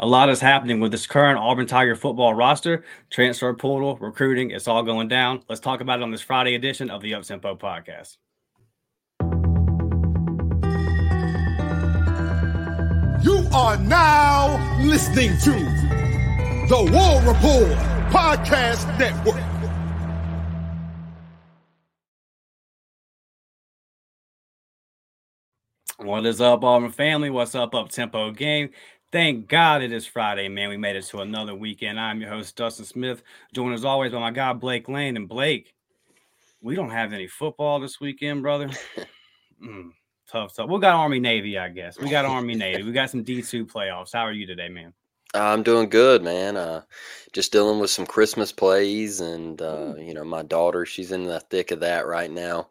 A 0.00 0.06
lot 0.06 0.28
is 0.28 0.40
happening 0.40 0.80
with 0.80 0.92
this 0.92 1.06
current 1.06 1.38
Auburn 1.38 1.66
Tiger 1.66 1.96
football 1.96 2.34
roster, 2.34 2.84
transfer 3.10 3.52
portal, 3.54 3.96
recruiting. 3.96 4.50
It's 4.50 4.68
all 4.68 4.82
going 4.82 5.08
down. 5.08 5.42
Let's 5.48 5.60
talk 5.60 5.80
about 5.80 6.00
it 6.00 6.02
on 6.02 6.10
this 6.10 6.20
Friday 6.20 6.54
edition 6.54 6.90
of 6.90 7.02
the 7.02 7.12
Uptempo 7.12 7.58
podcast. 7.58 8.16
You 13.24 13.46
are 13.54 13.76
now 13.76 14.80
listening 14.82 15.36
to 15.38 15.52
the 16.68 16.88
War 16.92 17.32
Report 17.32 17.78
Podcast 18.10 18.98
Network. 18.98 19.42
What 25.98 26.26
is 26.26 26.40
up, 26.40 26.64
Auburn 26.64 26.90
family? 26.90 27.30
What's 27.30 27.54
up, 27.54 27.76
up 27.76 27.90
tempo 27.90 28.32
game? 28.32 28.70
Thank 29.12 29.46
God 29.46 29.82
it 29.82 29.92
is 29.92 30.06
Friday, 30.06 30.48
man. 30.48 30.70
We 30.70 30.78
made 30.78 30.96
it 30.96 31.04
to 31.08 31.20
another 31.20 31.54
weekend. 31.54 32.00
I'm 32.00 32.22
your 32.22 32.30
host, 32.30 32.56
Dustin 32.56 32.86
Smith, 32.86 33.22
joined 33.52 33.74
as 33.74 33.84
always 33.84 34.10
by 34.10 34.20
my 34.20 34.30
guy, 34.30 34.54
Blake 34.54 34.88
Lane. 34.88 35.18
And 35.18 35.28
Blake, 35.28 35.74
we 36.62 36.74
don't 36.74 36.88
have 36.88 37.12
any 37.12 37.26
football 37.26 37.78
this 37.78 38.00
weekend, 38.00 38.40
brother. 38.42 38.70
Mm, 39.62 39.90
tough, 40.28 40.56
tough. 40.56 40.68
We 40.68 40.80
got 40.80 40.96
Army 40.96 41.20
Navy, 41.20 41.56
I 41.56 41.68
guess. 41.68 41.96
We 41.96 42.08
got 42.08 42.24
Army 42.24 42.56
Navy. 42.56 42.82
We 42.82 42.90
got 42.90 43.10
some 43.10 43.22
D2 43.22 43.70
playoffs. 43.70 44.12
How 44.12 44.22
are 44.22 44.32
you 44.32 44.44
today, 44.44 44.68
man? 44.68 44.92
I'm 45.34 45.62
doing 45.62 45.88
good, 45.88 46.24
man. 46.24 46.56
Uh, 46.56 46.82
just 47.32 47.52
dealing 47.52 47.78
with 47.78 47.90
some 47.90 48.04
Christmas 48.04 48.50
plays, 48.50 49.20
and 49.20 49.62
uh, 49.62 49.94
you 49.96 50.14
know, 50.14 50.24
my 50.24 50.42
daughter, 50.42 50.84
she's 50.84 51.12
in 51.12 51.24
the 51.24 51.38
thick 51.38 51.70
of 51.70 51.78
that 51.78 52.08
right 52.08 52.30
now. 52.30 52.70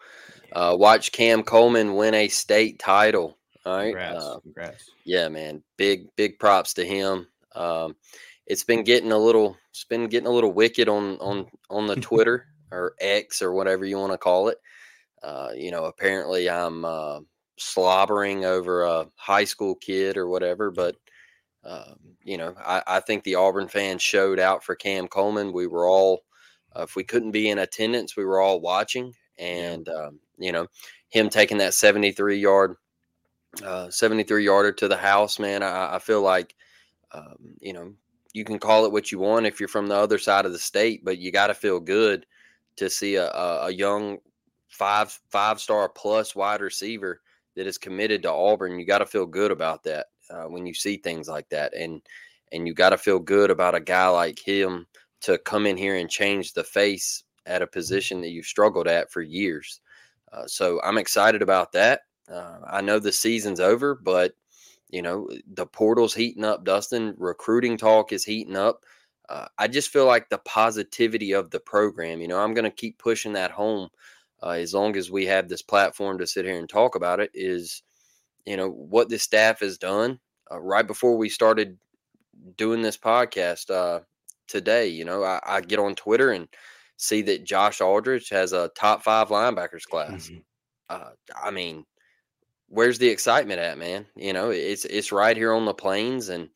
Uh, 0.52 0.76
watch 0.78 1.14
Cam 1.14 1.44
Coleman 1.44 1.96
win 1.96 2.14
a 2.14 2.28
state 2.28 2.78
title. 2.78 3.38
All 3.66 3.76
right, 3.76 3.86
Congrats. 3.86 4.26
Uh, 4.26 4.40
Congrats. 4.40 4.92
yeah, 5.06 5.30
man. 5.30 5.64
Big, 5.78 6.08
big 6.16 6.40
props 6.40 6.74
to 6.76 6.86
him. 6.86 7.28
Um, 7.56 7.96
it's 8.48 8.64
been 8.64 8.84
getting 8.84 9.12
a 9.12 9.18
little, 9.18 9.58
it's 9.70 9.86
been 9.86 10.08
getting 10.08 10.28
a 10.28 10.32
little 10.32 10.52
wicked 10.52 10.90
on 10.90 11.18
on 11.18 11.48
on 11.70 11.88
the 11.88 11.96
Twitter 12.02 12.48
or 12.72 12.96
X 13.00 13.42
or 13.42 13.52
whatever 13.52 13.86
you 13.86 13.98
want 13.98 14.14
to 14.14 14.18
call 14.18 14.48
it. 14.48 14.58
Uh, 15.22 15.50
you 15.56 15.72
know, 15.72 15.86
apparently 15.86 16.50
I'm 16.50 16.84
uh, 16.84 17.20
slobbering 17.58 18.46
over 18.46 18.84
a 18.84 19.08
high 19.16 19.44
school 19.44 19.76
kid 19.76 20.18
or 20.18 20.28
whatever, 20.28 20.72
but 20.72 20.96
um, 21.64 21.96
you 22.24 22.38
know, 22.38 22.56
I, 22.58 22.82
I 22.88 23.00
think 23.02 23.24
the 23.24 23.36
Auburn 23.36 23.68
fans 23.68 24.02
showed 24.02 24.40
out 24.40 24.64
for 24.64 24.76
Cam 24.76 25.08
Coleman. 25.08 25.54
We 25.54 25.68
were 25.68 25.88
all, 25.88 26.24
uh, 26.76 26.84
if 26.84 26.96
we 26.96 27.04
couldn't 27.04 27.32
be 27.32 27.50
in 27.50 27.60
attendance, 27.60 28.18
we 28.18 28.26
were 28.26 28.40
all 28.40 28.60
watching, 28.60 29.14
and 29.38 29.88
um, 29.90 30.20
you 30.38 30.52
know, 30.52 30.68
him 31.10 31.30
taking 31.30 31.60
that 31.60 31.76
73 31.76 32.40
yard, 32.40 32.76
73 33.90 34.46
yarder 34.46 34.72
to 34.72 34.88
the 34.88 34.98
house, 34.98 35.40
man. 35.40 35.64
I, 35.64 35.96
I 35.96 36.00
feel 36.00 36.22
like, 36.22 36.56
um, 37.12 37.56
you 37.60 37.74
know, 37.74 37.94
you 38.34 38.44
can 38.44 38.60
call 38.60 38.86
it 38.86 38.92
what 38.92 39.12
you 39.12 39.20
want 39.20 39.46
if 39.46 39.60
you're 39.60 39.70
from 39.70 39.88
the 39.88 39.96
other 39.96 40.18
side 40.18 40.46
of 40.46 40.54
the 40.54 40.60
state, 40.60 41.04
but 41.04 41.18
you 41.18 41.32
got 41.32 41.48
to 41.48 41.54
feel 41.54 41.80
good 41.80 42.26
to 42.78 42.90
see 42.90 43.16
a, 43.16 43.30
a, 43.30 43.68
a 43.68 43.72
young 43.72 44.20
five 44.70 45.18
five 45.30 45.60
star 45.60 45.90
plus 45.90 46.36
wide 46.36 46.62
receiver 46.62 47.22
that 47.56 47.68
is 47.68 47.78
committed 47.78 48.24
to 48.24 48.32
Auburn. 48.32 48.80
You 48.80 48.86
got 48.86 49.00
to 49.00 49.06
feel 49.06 49.26
good 49.26 49.52
about 49.52 49.84
that 49.84 50.08
uh, 50.30 50.44
when 50.44 50.66
you 50.66 50.74
see 50.74 50.98
things 50.98 51.28
like 51.28 51.50
that, 51.50 51.74
and 51.76 52.02
and 52.52 52.68
you 52.68 52.74
got 52.74 52.92
to 52.92 52.98
feel 52.98 53.20
good 53.20 53.52
about 53.52 53.76
a 53.76 53.80
guy 53.80 54.08
like 54.08 54.40
him 54.40 54.88
to 55.22 55.38
come 55.38 55.66
in 55.66 55.78
here 55.78 55.96
and 55.96 56.10
change 56.10 56.54
the 56.54 56.64
face 56.64 57.24
at 57.46 57.62
a 57.62 57.68
position 57.68 58.22
that 58.22 58.30
you've 58.30 58.46
struggled 58.46 58.88
at 58.88 59.12
for 59.12 59.22
years. 59.22 59.82
Uh, 60.32 60.46
so 60.48 60.80
I'm 60.84 60.98
excited 60.98 61.42
about 61.42 61.74
that. 61.74 62.02
Uh, 62.30 62.60
I 62.68 62.82
know 62.82 63.00
the 63.00 63.12
season's 63.12 63.60
over, 63.60 63.96
but 63.96 64.34
you 64.90 65.02
know 65.02 65.30
the 65.54 65.66
portal's 65.66 66.14
heating 66.14 66.44
up. 66.44 66.64
Dustin, 66.64 67.14
recruiting 67.18 67.78
talk 67.78 68.12
is 68.12 68.24
heating 68.24 68.56
up. 68.56 68.84
Uh, 69.30 69.48
I 69.58 69.68
just 69.68 69.90
feel 69.90 70.06
like 70.06 70.30
the 70.30 70.40
positivity 70.40 71.32
of 71.32 71.52
the 71.52 71.60
program. 71.60 72.22
You 72.22 72.28
know, 72.28 72.40
I'm 72.40 72.54
going 72.54 72.66
to 72.66 72.72
keep 72.72 72.98
pushing 72.98 73.34
that 73.34 73.52
home 73.52 73.90
uh, 74.44 74.50
as 74.52 74.74
long 74.74 74.98
as 74.98 75.10
we 75.10 75.26
have 75.28 75.48
this 75.48 75.62
platform 75.62 76.18
to 76.18 76.28
sit 76.28 76.46
here 76.46 76.58
and 76.60 76.68
talk 76.68 76.96
about 76.96 77.20
it. 77.20 77.32
Is 77.34 77.84
you 78.46 78.58
know 78.58 78.70
what 78.70 79.10
the 79.10 79.20
staff 79.20 79.60
has 79.62 79.78
done 79.78 80.20
uh, 80.52 80.60
right 80.60 80.86
before 80.86 81.18
we 81.18 81.30
started 81.30 81.78
doing 82.58 82.82
this 82.82 82.98
podcast 82.98 83.70
uh, 83.70 84.02
today. 84.48 84.88
You 84.88 85.06
know, 85.06 85.24
I, 85.24 85.40
I 85.46 85.62
get 85.62 85.80
on 85.80 85.96
Twitter 85.96 86.32
and 86.32 86.48
see 86.98 87.22
that 87.24 87.46
Josh 87.46 87.82
Aldridge 87.82 88.30
has 88.30 88.54
a 88.54 88.70
top 88.76 89.04
five 89.04 89.30
linebackers 89.30 89.86
class. 89.86 90.30
Mhm. 90.30 90.44
Uh, 90.90 91.12
I 91.42 91.52
mean, 91.52 91.86
where's 92.72 92.98
the 92.98 93.08
excitement 93.10 93.60
at, 93.60 93.78
man? 93.78 94.08
You 94.16 94.34
know, 94.34 94.50
it's 94.50 94.86
it's 94.86 95.12
right 95.12 95.36
here 95.38 95.54
on 95.54 95.66
the 95.66 95.74
plains, 95.74 96.30
and 96.30 96.50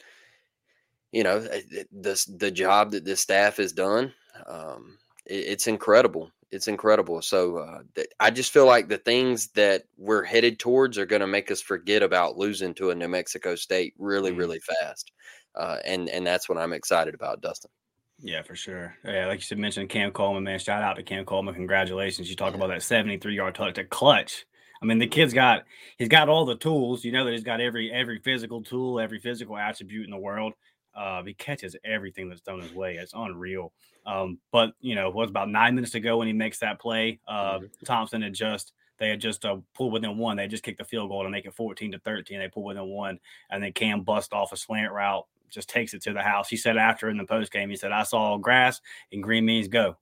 you 1.12 1.24
know 1.24 1.40
the 1.40 1.86
the, 1.92 2.26
the 2.38 2.52
job 2.52 2.92
that 2.92 3.06
the 3.06 3.16
staff 3.16 3.58
has 3.58 3.72
done. 3.72 4.14
Um, 4.48 4.98
it, 5.26 5.36
it's 5.48 5.68
incredible. 5.68 6.32
It's 6.52 6.68
incredible. 6.68 7.22
So 7.22 7.58
uh, 7.58 7.80
th- 7.96 8.08
I 8.20 8.30
just 8.32 8.54
feel 8.54 8.66
like 8.66 8.88
the 8.88 8.98
things 9.00 9.48
that 9.56 9.84
we're 9.98 10.24
headed 10.24 10.58
towards 10.60 10.98
are 10.98 11.06
going 11.06 11.20
to 11.22 11.28
make 11.28 11.52
us 11.52 11.62
forget 11.62 12.02
about 12.04 12.38
losing 12.38 12.74
to 12.76 12.92
a 12.92 12.96
New 12.96 13.08
Mexico 13.10 13.56
State 13.56 13.94
really, 13.98 14.32
Mhm. 14.32 14.38
really 14.38 14.60
fast. 14.60 15.12
Uh, 15.56 15.78
and 15.86 16.08
and 16.10 16.26
that's 16.26 16.48
what 16.48 16.58
I'm 16.58 16.74
excited 16.74 17.14
about, 17.14 17.42
Dustin. 17.42 17.72
Yeah, 18.20 18.42
for 18.44 18.56
sure. 18.56 18.96
Yeah, 19.04 19.28
like 19.28 19.40
you 19.40 19.44
said, 19.44 19.58
mentioned 19.58 19.90
Cam 19.90 20.12
Coleman, 20.12 20.44
man. 20.44 20.60
Shout 20.60 20.82
out 20.84 20.96
to 20.96 21.04
Cam 21.04 21.26
Coleman. 21.26 21.54
Congratulations. 21.54 22.30
You 22.30 22.36
talk 22.38 22.52
Yeah. 22.54 22.58
about 22.58 22.68
that 22.70 22.84
73 22.84 23.36
yard 23.36 23.56
touch, 23.56 23.76
that 23.76 23.90
clutch. 23.90 24.46
I 24.82 24.86
mean, 24.86 25.00
the 25.00 25.08
kid's 25.08 25.34
got 25.34 25.64
he's 25.98 26.10
got 26.10 26.30
all 26.30 26.46
the 26.46 26.56
tools. 26.56 27.04
You 27.04 27.12
know 27.12 27.26
that 27.26 27.32
he's 27.32 27.44
got 27.44 27.62
every 27.62 27.92
every 27.92 28.20
physical 28.20 28.62
tool, 28.62 29.00
every 29.00 29.20
physical 29.20 29.58
attribute 29.58 30.06
in 30.06 30.12
the 30.12 30.18
world. 30.18 30.54
Uh, 30.96 31.24
he 31.24 31.34
catches 31.34 31.76
everything 31.84 32.30
that's 32.30 32.42
thrown 32.42 32.62
his 32.62 32.74
way. 32.74 32.96
It's 32.96 33.14
unreal. 33.14 33.74
Um, 34.06 34.40
but 34.52 34.74
you 34.80 34.96
know, 34.96 35.10
it 35.10 35.16
was 35.16 35.30
about 35.30 35.50
nine 35.50 35.76
minutes 35.76 35.92
to 35.94 36.00
go 36.00 36.18
when 36.18 36.28
he 36.28 36.34
makes 36.34 36.60
that 36.60 36.80
play. 36.80 37.20
Uh, 37.28 37.60
Thompson 37.84 38.22
had 38.22 38.34
just 38.34 38.74
they 38.98 39.10
had 39.10 39.20
just 39.20 39.44
uh, 39.46 39.58
pulled 39.74 39.94
within 39.94 40.18
one. 40.18 40.38
They 40.38 40.48
just 40.48 40.64
kicked 40.64 40.78
the 40.78 40.86
field 40.86 41.10
goal 41.10 41.24
to 41.24 41.30
make 41.30 41.46
it 41.46 41.54
14 41.54 41.92
to 41.92 42.00
13. 42.00 42.40
They 42.40 42.48
pulled 42.48 42.68
within 42.68 42.88
one, 42.88 43.20
and 43.50 43.62
then 43.62 43.74
Cam 43.74 44.02
bust 44.02 44.32
off 44.32 44.54
a 44.54 44.58
slant 44.58 44.94
route, 44.94 45.26
just 45.50 45.70
takes 45.70 45.94
it 45.94 46.02
to 46.04 46.14
the 46.14 46.22
house. 46.22 46.50
He 46.50 46.58
said 46.58 46.78
after 46.78 47.10
in 47.10 47.18
the 47.18 47.26
post 47.26 47.52
game, 47.52 47.70
he 47.70 47.76
said, 47.76 47.92
"I 47.92 48.04
saw 48.04 48.38
grass 48.38 48.80
and 49.12 49.24
green 49.24 49.46
means 49.46 49.68
go." 49.68 49.98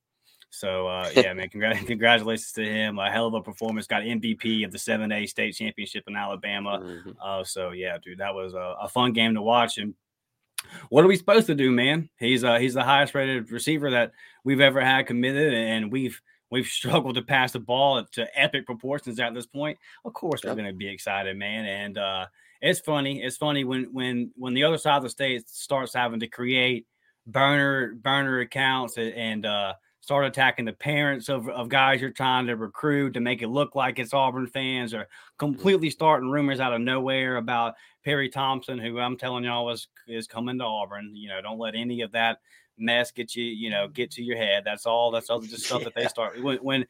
So 0.55 0.87
uh, 0.87 1.09
yeah, 1.15 1.33
man, 1.33 1.49
congr- 1.49 1.85
congratulations 1.87 2.51
to 2.53 2.63
him. 2.63 2.99
A 2.99 3.09
hell 3.11 3.25
of 3.25 3.33
a 3.33 3.41
performance. 3.41 3.87
Got 3.87 4.03
MVP 4.03 4.63
of 4.65 4.71
the 4.71 4.77
7A 4.77 5.27
state 5.27 5.55
championship 5.55 6.03
in 6.07 6.15
Alabama. 6.15 6.79
Mhm. 6.79 7.15
Uh, 7.21 7.43
so 7.43 7.71
yeah, 7.71 7.97
dude, 7.97 8.19
that 8.19 8.35
was 8.35 8.53
a, 8.53 8.75
a 8.81 8.87
fun 8.87 9.13
game 9.13 9.33
to 9.33 9.41
watch. 9.41 9.79
And 9.79 9.95
what 10.89 11.03
are 11.03 11.07
we 11.07 11.15
supposed 11.17 11.47
to 11.47 11.55
do, 11.55 11.71
man? 11.71 12.07
He's 12.19 12.43
uh 12.43 12.57
he's 12.59 12.75
the 12.75 12.83
highest 12.83 13.15
rated 13.15 13.51
receiver 13.51 13.89
that 13.91 14.11
we've 14.43 14.61
ever 14.61 14.79
had 14.79 15.07
committed, 15.07 15.53
and 15.53 15.91
we've 15.91 16.21
we've 16.51 16.67
struggled 16.67 17.15
to 17.15 17.23
pass 17.23 17.51
the 17.51 17.59
ball 17.59 18.05
to 18.13 18.39
epic 18.39 18.65
proportions 18.67 19.19
at 19.19 19.33
this 19.33 19.47
point. 19.47 19.77
Of 20.05 20.13
course, 20.13 20.43
Yep. 20.43 20.51
we're 20.51 20.57
gonna 20.63 20.73
be 20.73 20.87
excited, 20.87 21.35
man. 21.35 21.65
And 21.65 21.97
uh 21.97 22.25
it's 22.61 22.79
funny. 22.79 23.21
It's 23.23 23.37
funny 23.37 23.63
when 23.63 23.85
when 23.91 24.31
when 24.35 24.53
the 24.53 24.63
other 24.63 24.77
side 24.77 24.97
of 24.97 25.03
the 25.03 25.09
state 25.09 25.49
starts 25.49 25.93
having 25.95 26.19
to 26.21 26.27
create 26.27 26.85
burner 27.25 27.95
burner 27.95 28.39
accounts 28.41 28.97
and, 28.97 29.13
and 29.15 29.45
uh 29.45 29.73
start 30.03 30.25
attacking 30.25 30.65
the 30.65 30.73
parents 30.73 31.29
of, 31.29 31.47
of 31.47 31.69
guys 31.69 32.01
you're 32.01 32.09
trying 32.09 32.45
to 32.45 32.57
recruit 32.57 33.13
to 33.13 33.21
make 33.21 33.41
it 33.41 33.47
look 33.47 33.73
like 33.73 33.99
it's 33.99 34.13
Auburn 34.13 34.47
fans 34.47 34.93
or 34.93 35.03
mm-hmm. 35.03 35.37
completely 35.39 35.89
starting 35.89 36.29
rumors 36.29 36.59
out 36.59 36.73
of 36.73 36.81
nowhere 36.81 37.37
about 37.37 37.75
Perry 38.03 38.27
Thompson, 38.27 38.77
who 38.77 38.99
I'm 38.99 39.15
telling 39.15 39.45
y'all 39.45 39.69
is 39.69 39.87
is 40.05 40.27
coming 40.27 40.59
to 40.59 40.65
Auburn. 40.65 41.15
You 41.15 41.29
know, 41.29 41.41
don't 41.41 41.57
let 41.57 41.73
any 41.73 42.01
of 42.01 42.11
that 42.11 42.39
mess 42.77 43.11
get 43.11 43.33
you, 43.33 43.45
you 43.45 43.69
know, 43.69 43.87
get 43.87 44.11
to 44.11 44.21
your 44.21 44.35
head. 44.35 44.63
That's 44.65 44.85
all. 44.85 45.09
That's 45.09 45.29
all 45.29 45.39
the 45.39 45.47
stuff 45.47 45.85
that 45.85 45.95
they 45.95 46.05
start 46.07 46.43
when 46.43 46.57
when 46.57 46.85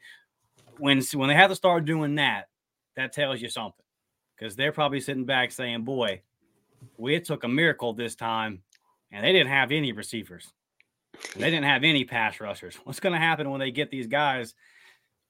when 0.78 1.00
when 1.14 1.28
they 1.28 1.36
have 1.36 1.50
to 1.50 1.56
start 1.56 1.84
doing 1.84 2.16
that. 2.16 2.48
That 2.96 3.12
tells 3.12 3.40
you 3.40 3.48
something 3.48 3.84
because 4.36 4.56
they're 4.56 4.72
probably 4.72 5.00
sitting 5.00 5.24
back 5.24 5.52
saying, 5.52 5.84
"Boy, 5.84 6.22
we 6.96 7.20
took 7.20 7.44
a 7.44 7.48
miracle 7.48 7.92
this 7.92 8.16
time, 8.16 8.62
and 9.12 9.24
they 9.24 9.30
didn't 9.32 9.52
have 9.52 9.70
any 9.70 9.92
receivers. 9.92 10.52
They 11.34 11.50
didn't 11.50 11.64
have 11.64 11.84
any 11.84 12.04
pass 12.04 12.40
rushers. 12.40 12.76
What's 12.84 13.00
going 13.00 13.12
to 13.12 13.18
happen 13.18 13.50
when 13.50 13.60
they 13.60 13.70
get 13.70 13.90
these 13.90 14.06
guys? 14.06 14.54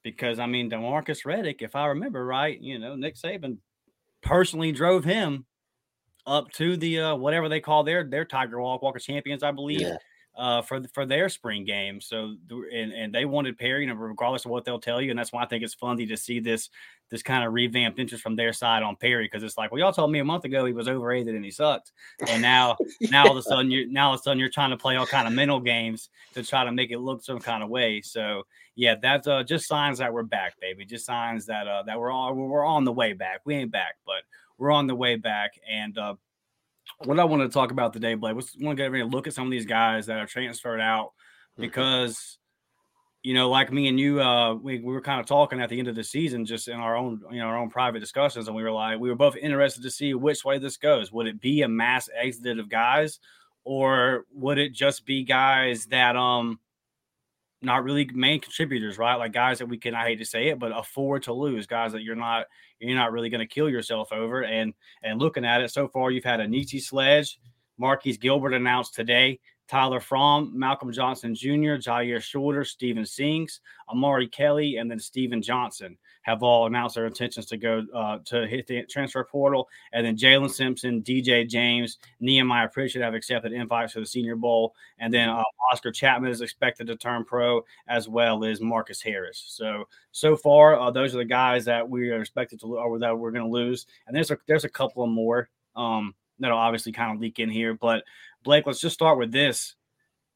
Because 0.03 0.39
I 0.39 0.47
mean, 0.47 0.71
Demarcus 0.71 1.25
Riddick, 1.25 1.63
if 1.63 1.75
I 1.75 1.87
remember 1.87 2.25
right, 2.25 2.61
you 2.61 2.79
know, 2.79 2.95
Nick 2.95 3.17
Saban 3.17 3.59
personally 4.23 4.73
drove 4.73 5.05
him 5.05 5.47
up 6.27 6.51
to 6.53 6.77
the 6.77 7.01
uh, 7.01 7.15
whatever 7.17 7.49
they 7.49 7.61
call 7.61 7.85
their 7.85 8.05
their 8.05 8.25
Tiger 8.25 8.61
Walk 8.61 8.83
Walk 8.83 8.97
of 8.97 9.03
Champions, 9.03 9.43
I 9.43 9.51
believe. 9.51 9.81
Yeah 9.81 9.97
uh, 10.37 10.63
for 10.63 10.83
for 10.93 11.07
their 11.07 11.29
spring 11.29 11.65
game. 11.65 12.01
So 12.01 12.37
and 12.73 12.93
and 12.93 13.15
they 13.15 13.25
wanted 13.25 13.59
Perry, 13.59 13.83
you 13.83 13.87
know, 13.87 13.95
regardless 13.95 14.45
of 14.45 14.51
what 14.51 14.65
they'll 14.65 14.81
tell 14.81 15.01
you, 15.01 15.11
and 15.11 15.19
that's 15.19 15.33
why 15.33 15.43
I 15.43 15.47
think 15.47 15.63
it's 15.63 15.75
funny 15.75 16.07
to 16.07 16.17
see 16.17 16.41
this 16.41 16.71
this 17.11 17.23
kind 17.23 17.45
of 17.45 17.53
revamped 17.53 17.99
interest 17.99 18.23
from 18.23 18.35
their 18.35 18.53
side 18.53 18.83
on 18.83 18.97
Perry 18.97 19.27
because 19.27 19.43
it's 19.43 19.57
like, 19.57 19.71
well, 19.71 19.79
y'all 19.79 19.93
told 19.93 20.11
me 20.11 20.19
a 20.19 20.25
month 20.25 20.45
ago 20.45 20.65
he 20.65 20.73
was 20.73 20.89
overrated 20.89 21.35
and 21.35 21.45
he 21.45 21.51
sucked, 21.51 21.93
and 22.29 22.43
now 22.43 22.77
now 23.03 23.25
all 23.27 23.33
of 23.33 23.37
a 23.37 23.43
sudden 23.43 23.71
you're 23.71 23.87
now 23.87 24.09
all 24.09 24.15
of 24.15 24.21
a 24.21 24.23
sudden 24.23 24.39
you're 24.39 24.49
trying 24.49 24.71
to 24.71 24.77
play 24.77 24.97
all 24.97 25.07
kind 25.07 25.29
of 25.29 25.35
mental 25.35 25.61
games 25.61 26.11
to 26.35 26.43
try 26.43 26.65
to 26.65 26.73
make 26.73 26.91
it 26.91 26.99
look 26.99 27.23
some 27.23 27.39
kind 27.39 27.63
of 27.63 27.69
way. 27.69 28.01
So 28.01 28.45
yeah, 28.77 28.97
that's 29.01 29.29
uh, 29.29 29.45
just 29.45 29.69
signs 29.69 29.99
that 29.99 30.13
we're 30.13 30.25
back, 30.25 30.59
baby. 30.61 30.85
Just 30.85 31.07
signs 31.07 31.47
that 31.47 31.69
uh, 31.69 31.85
that 31.85 31.99
we're 31.99 32.11
all 32.11 32.35
we're 32.35 32.65
on 32.65 32.85
the 32.85 32.93
way 32.93 33.13
back. 33.13 33.41
We 33.45 33.55
ain't 33.55 33.71
back, 33.71 33.97
but 34.05 34.23
we're 34.59 34.73
on 34.73 34.87
the 34.87 34.95
way 34.95 35.17
back, 35.17 35.53
and 35.69 35.97
uh, 35.97 36.15
what 37.05 37.19
I 37.19 37.25
want 37.25 37.43
to 37.43 37.49
talk 37.49 37.71
about 37.71 37.93
today, 37.93 38.15
Blake, 38.15 38.35
was 38.35 38.57
want 38.61 38.77
to 38.77 38.81
get 38.81 38.87
everybody 38.87 39.11
to 39.11 39.17
look 39.17 39.27
at 39.27 39.35
some 39.35 39.47
of 39.47 39.51
these 39.51 39.67
guys 39.67 40.07
that 40.07 40.19
are 40.19 40.27
transferred 40.27 40.81
out 40.81 41.07
mm-hmm. 41.07 41.63
because 41.63 42.17
mm-hmm. 42.17 43.29
you 43.29 43.35
know, 43.35 43.51
like 43.51 43.73
me 43.73 43.89
and 43.89 43.99
you, 43.99 44.21
uh, 44.21 44.55
we, 44.55 44.79
we 44.79 44.93
were 44.93 45.01
kind 45.01 45.21
of 45.21 45.27
talking 45.27 45.61
at 45.61 45.69
the 45.69 45.79
end 45.79 45.89
of 45.89 45.95
the 45.95 46.05
season, 46.05 46.45
just 46.45 46.69
in 46.69 46.77
our 46.77 46.97
own, 46.97 47.21
you 47.31 47.39
know, 47.39 47.47
our 47.47 47.59
own 47.59 47.71
private 47.71 48.01
discussions, 48.01 48.47
and 48.47 48.57
we 48.57 48.63
were 48.63 48.73
like, 48.73 48.99
we 48.99 49.09
were 49.09 49.17
both 49.17 49.37
interested 49.37 49.83
to 49.83 49.91
see 49.91 50.15
which 50.15 50.45
way 50.45 50.59
this 50.59 50.77
goes. 50.77 51.13
Would 51.13 51.27
it 51.27 51.41
be 51.41 51.63
a 51.63 51.69
mass 51.69 52.09
exit 52.15 52.59
of 52.59 52.69
guys, 52.69 53.19
or 53.65 54.25
would 54.33 54.59
it 54.59 54.73
just 54.73 55.07
be 55.07 55.25
guys 55.25 55.87
that 55.87 56.17
um 56.17 56.59
not 57.65 57.83
really 57.83 58.09
main 58.13 58.41
contributors, 58.41 58.99
right? 58.99 59.17
Like 59.17 59.33
guys 59.33 59.59
that 59.59 59.67
we 59.67 59.79
can, 59.79 59.95
I 59.95 60.05
hate 60.05 60.19
to 60.19 60.25
say 60.25 60.49
it, 60.49 60.59
but 60.59 60.77
afford 60.77 61.25
to 61.25 61.33
lose, 61.33 61.67
guys 61.67 61.93
that 61.93 62.03
you're 62.03 62.15
not 62.15 62.47
you're 62.89 62.99
not 62.99 63.13
really 63.13 63.31
going 63.31 63.41
to 63.41 63.55
kill 63.55 63.69
yourself 63.69 64.13
over. 64.13 64.43
And 64.43 64.75
and 65.03 65.21
looking 65.21 65.45
at 65.45 65.61
it 65.61 65.71
so 65.71 65.89
far, 65.89 66.11
you've 66.11 66.25
had 66.25 66.41
a 66.41 66.49
Nietzsche 66.49 66.81
Sledge, 66.81 67.39
Marquise 67.79 68.19
Gilbert 68.19 68.55
announced 68.55 68.95
today, 68.95 69.41
Tyler 69.67 70.01
Fromm, 70.01 70.53
Malcolm 70.55 70.93
Johnson 70.93 71.35
Jr., 71.35 71.77
Jyaire 71.81 72.23
Shorter, 72.23 72.65
Steven 72.65 73.07
Sings, 73.07 73.61
Omari 73.91 74.29
Kelly, 74.29 74.77
and 74.77 74.91
then 74.91 74.99
Steven 74.99 75.41
Johnson 75.41 75.97
have 76.23 76.43
all 76.43 76.67
announced 76.67 76.95
their 76.95 77.07
intentions 77.07 77.47
to 77.47 77.57
go 77.57 77.85
uh, 77.95 78.19
to 78.25 78.47
hit 78.47 78.67
the 78.67 78.83
transfer 78.85 79.25
portal. 79.25 79.69
And 79.93 80.07
then 80.07 80.17
Jaylin 80.17 80.51
Simpson, 80.51 81.03
DJ 81.03 81.49
James, 81.49 81.99
Nehemiah 82.21 82.69
Pritchett 82.69 83.03
have 83.03 83.15
accepted 83.15 83.53
invites 83.53 83.93
to 83.95 84.01
the 84.01 84.07
Senior 84.07 84.37
Bowl. 84.37 84.75
And 84.99 85.13
then 85.13 85.29
uh, 85.29 85.43
Oscar 85.73 85.93
Chapman 85.93 86.31
is 86.31 86.41
expected 86.41 86.87
to 86.87 86.97
turn 86.97 87.25
pro, 87.25 87.63
as 87.89 88.09
well 88.09 88.45
as 88.45 88.61
Marcus 88.61 89.03
Harris. 89.03 89.43
So 89.47 89.85
so 90.13 90.37
far, 90.37 90.79
uh, 90.79 90.91
those 90.91 91.15
are 91.15 91.19
the 91.19 91.25
guys 91.25 91.65
that 91.67 91.89
we 91.89 92.11
are 92.11 92.21
expected 92.21 92.61
to 92.61 92.67
or 92.77 92.99
that 92.99 93.19
we're 93.19 93.31
going 93.31 93.45
to 93.45 93.51
lose. 93.51 93.87
And 94.07 94.17
there's 94.17 94.31
a 94.31 94.39
there's 94.47 94.65
a 94.65 94.71
couple 94.71 95.05
of 95.05 95.11
more 95.11 95.49
um, 95.77 96.15
that'll 96.39 96.59
obviously 96.59 96.93
kind 96.93 97.15
of 97.15 97.21
leak 97.21 97.39
in 97.39 97.51
here. 97.51 97.75
But 97.75 98.05
Blake, 98.43 98.67
let's 98.67 98.81
just 98.81 98.95
start 98.95 99.19
with 99.19 99.33
this 99.33 99.75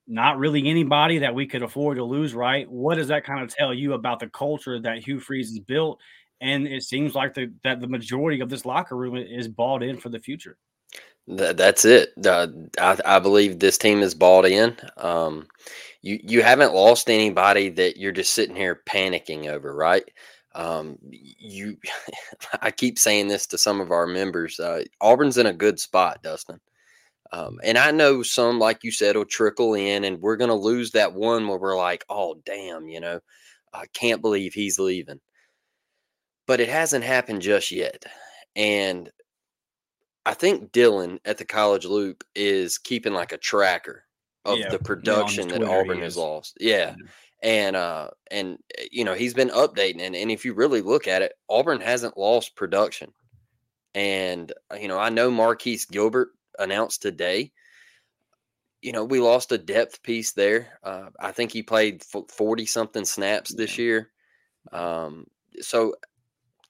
not 0.09 0.39
really 0.39 0.67
anybody 0.67 1.19
that 1.19 1.35
we 1.35 1.47
could 1.47 1.63
afford 1.63 1.99
to 1.99 2.05
lose, 2.05 2.35
right? 2.35 2.69
What 2.69 2.95
does 2.95 3.09
that 3.09 3.25
kind 3.25 3.43
of 3.43 3.55
tell 3.55 3.75
you 3.75 3.93
about 3.93 4.19
the 4.19 4.29
culture 4.29 4.81
that 4.81 5.05
Hugh 5.07 5.21
Freeze 5.21 5.51
has 5.51 5.61
built? 5.61 6.01
And 6.41 6.67
it 6.67 6.83
seems 6.83 7.15
like 7.15 7.35
the, 7.35 7.53
that 7.63 7.81
the 7.81 7.89
majority 7.89 8.41
of 8.41 8.49
this 8.49 8.65
locker 8.65 8.97
room 8.97 9.17
is 9.17 9.49
bought 9.49 9.83
in 9.83 9.99
for 9.99 10.09
the 10.09 10.19
future. 10.19 10.57
That's 11.27 11.85
it. 11.85 12.15
Uh, 12.25 12.47
I, 12.81 12.99
I, 13.05 13.19
believe 13.19 13.59
this 13.59 13.77
team 13.77 14.01
is 14.01 14.15
bought 14.15 14.47
in. 14.47 14.75
Um, 14.97 15.47
you 16.01 16.19
you 16.23 16.43
haven't 16.43 16.73
lost 16.73 17.11
anybody 17.11 17.69
that 17.69 17.99
you're 17.99 18.13
just 18.13 18.33
sitting 18.33 18.57
here 18.57 18.81
panicking 18.89 19.47
over, 19.47 19.75
right? 19.75 20.05
Um, 20.59 20.99
you, 21.01 21.79
I 22.61 22.71
keep 22.73 22.99
saying 22.99 23.29
this 23.29 23.47
to 23.47 23.59
some 23.59 23.81
of 23.81 23.93
our 23.93 24.07
members. 24.07 24.59
Uh, 24.61 24.83
Auburn's 25.01 25.39
in 25.39 25.47
a 25.47 25.53
good 25.53 25.79
spot, 25.79 26.23
Dustin. 26.23 26.61
Um, 27.33 27.59
and 27.63 27.79
I 27.79 27.93
know 27.93 28.23
some, 28.23 28.59
like 28.59 28.83
you 28.83 28.91
said, 28.91 29.17
will 29.17 29.25
trickle 29.25 29.75
in, 29.75 30.05
and 30.05 30.21
we're 30.21 30.37
going 30.37 30.49
to 30.49 30.55
lose 30.55 30.91
that 30.93 31.15
one 31.15 31.47
where 31.47 31.59
we're 31.59 31.77
like, 31.77 32.05
oh, 32.09 32.41
damn, 32.45 32.89
you 32.89 33.01
know, 33.01 33.21
I 33.73 33.85
can't 33.93 34.21
believe 34.23 34.53
he's 34.53 34.79
leaving. 34.79 35.21
But 36.47 36.61
it 36.61 36.69
hasn't 36.69 37.05
happened 37.05 37.43
just 37.43 37.71
yet. 37.71 38.05
And 38.57 39.11
I 40.27 40.35
think 40.35 40.73
Dylan 40.73 41.19
at 41.25 41.39
the 41.39 41.45
college 41.45 41.85
loop 41.85 42.25
is 42.35 42.79
keeping 42.79 43.13
like 43.13 43.33
a 43.33 43.39
tracker 43.39 44.05
of 44.45 44.59
yeah, 44.59 44.71
the 44.71 44.79
production 44.79 45.49
that 45.49 45.63
Auburn 45.63 46.01
has 46.01 46.17
lost. 46.17 46.57
Yeah. 46.59 46.95
yeah. 46.99 47.07
And 47.43 47.77
uh 47.77 48.09
and 48.31 48.59
eh, 48.77 48.87
you 48.91 49.05
know, 49.05 49.15
he's 49.15 49.35
been 49.35 49.51
updating 49.51 50.01
and, 50.01 50.17
and 50.17 50.31
if 50.31 50.45
you 50.45 50.55
really 50.55 50.83
look 50.83 51.07
at 51.07 51.23
it, 51.23 51.33
Auburn 51.49 51.81
hasn't 51.81 52.19
lost 52.19 52.57
production. 52.57 53.13
And 53.95 54.53
uh, 54.73 54.77
you 54.77 54.89
know, 54.89 54.99
I 54.99 55.11
know 55.11 55.31
Marquise 55.31 55.87
Gilbert 55.87 56.31
announced 56.59 57.03
today. 57.03 57.53
You 58.83 58.93
know, 58.93 59.05
we 59.05 59.21
lost 59.21 59.53
a 59.53 59.59
depth 59.59 60.03
piece 60.03 60.33
there. 60.33 60.79
Uh, 60.85 61.11
I 61.19 61.33
think 61.33 61.53
he 61.53 61.63
played 61.63 62.05
40 62.05 62.67
something 62.67 63.05
snaps 63.05 63.53
this 63.53 63.77
year. 63.77 64.11
Um, 64.73 65.27
so, 65.61 65.95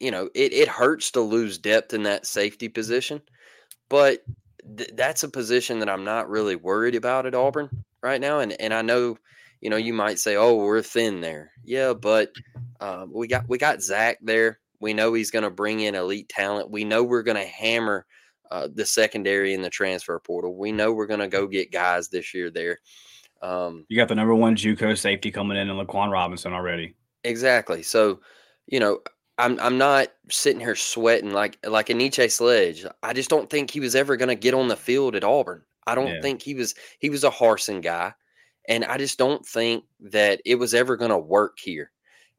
you 0.00 0.10
know, 0.10 0.30
it, 0.34 0.52
it 0.52 0.68
hurts 0.68 1.10
to 1.12 1.20
lose 1.20 1.58
depth 1.58 1.92
in 1.92 2.04
that 2.04 2.26
safety 2.26 2.68
position, 2.68 3.20
but 3.88 4.22
th- 4.76 4.90
that's 4.94 5.22
a 5.22 5.28
position 5.28 5.80
that 5.80 5.88
I'm 5.88 6.04
not 6.04 6.30
really 6.30 6.56
worried 6.56 6.94
about 6.94 7.26
at 7.26 7.34
Auburn 7.34 7.84
right 8.02 8.20
now. 8.20 8.40
And, 8.40 8.52
and 8.60 8.72
I 8.72 8.82
know, 8.82 9.18
you 9.60 9.70
know, 9.70 9.76
you 9.76 9.92
might 9.92 10.18
say, 10.18 10.36
oh, 10.36 10.56
we're 10.56 10.82
thin 10.82 11.20
there. 11.20 11.52
Yeah, 11.64 11.92
but 11.92 12.32
uh, 12.80 13.06
we 13.10 13.26
got 13.26 13.48
we 13.48 13.58
got 13.58 13.82
Zach 13.82 14.18
there. 14.22 14.60
We 14.80 14.94
know 14.94 15.12
he's 15.12 15.30
going 15.30 15.42
to 15.42 15.50
bring 15.50 15.80
in 15.80 15.94
elite 15.94 16.28
talent. 16.28 16.70
We 16.70 16.84
know 16.84 17.02
we're 17.02 17.22
going 17.22 17.36
to 17.36 17.44
hammer– 17.44 18.06
uh, 18.50 18.68
the 18.72 18.86
secondary 18.86 19.54
in 19.54 19.62
the 19.62 19.70
transfer 19.70 20.18
portal. 20.18 20.56
We 20.56 20.72
know 20.72 20.92
we're 20.92 21.06
going 21.06 21.20
to 21.20 21.28
go 21.28 21.46
get 21.46 21.72
guys 21.72 22.08
this 22.08 22.32
year 22.34 22.50
there. 22.50 22.78
Um, 23.42 23.84
you 23.88 23.96
got 23.96 24.08
the 24.08 24.14
number 24.14 24.34
one 24.34 24.56
JUCO 24.56 24.98
safety 24.98 25.30
coming 25.30 25.56
in, 25.56 25.70
and 25.70 25.78
Laquan 25.78 26.10
Robinson 26.10 26.52
already. 26.52 26.94
Exactly. 27.24 27.82
So, 27.82 28.20
you 28.66 28.80
know, 28.80 29.00
I'm 29.36 29.60
I'm 29.60 29.78
not 29.78 30.08
sitting 30.30 30.60
here 30.60 30.74
sweating 30.74 31.32
like 31.32 31.58
like 31.64 31.90
a 31.90 31.94
Nietzsche 31.94 32.28
Sledge. 32.28 32.84
I 33.02 33.12
just 33.12 33.30
don't 33.30 33.48
think 33.48 33.70
he 33.70 33.80
was 33.80 33.94
ever 33.94 34.16
going 34.16 34.30
to 34.30 34.34
get 34.34 34.54
on 34.54 34.68
the 34.68 34.76
field 34.76 35.14
at 35.14 35.24
Auburn. 35.24 35.62
I 35.86 35.94
don't 35.94 36.08
yeah. 36.08 36.20
think 36.20 36.42
he 36.42 36.54
was 36.54 36.74
he 36.98 37.10
was 37.10 37.24
a 37.24 37.30
Harsin 37.30 37.82
guy, 37.82 38.12
and 38.68 38.84
I 38.84 38.98
just 38.98 39.18
don't 39.18 39.44
think 39.44 39.84
that 40.00 40.40
it 40.44 40.56
was 40.56 40.74
ever 40.74 40.96
going 40.96 41.10
to 41.10 41.18
work 41.18 41.58
here. 41.58 41.90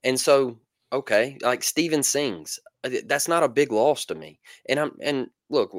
And 0.03 0.17
so, 0.19 0.59
okay, 0.93 1.37
like 1.41 1.63
Steven 1.63 2.03
Sings, 2.03 2.59
uh, 2.83 2.89
that's 3.05 3.27
not 3.27 3.43
a 3.43 3.49
big 3.49 3.71
loss 3.71 4.05
to 4.05 4.15
me. 4.15 4.39
And 4.69 4.79
I'm 4.79 4.91
and 5.01 5.27
look, 5.49 5.75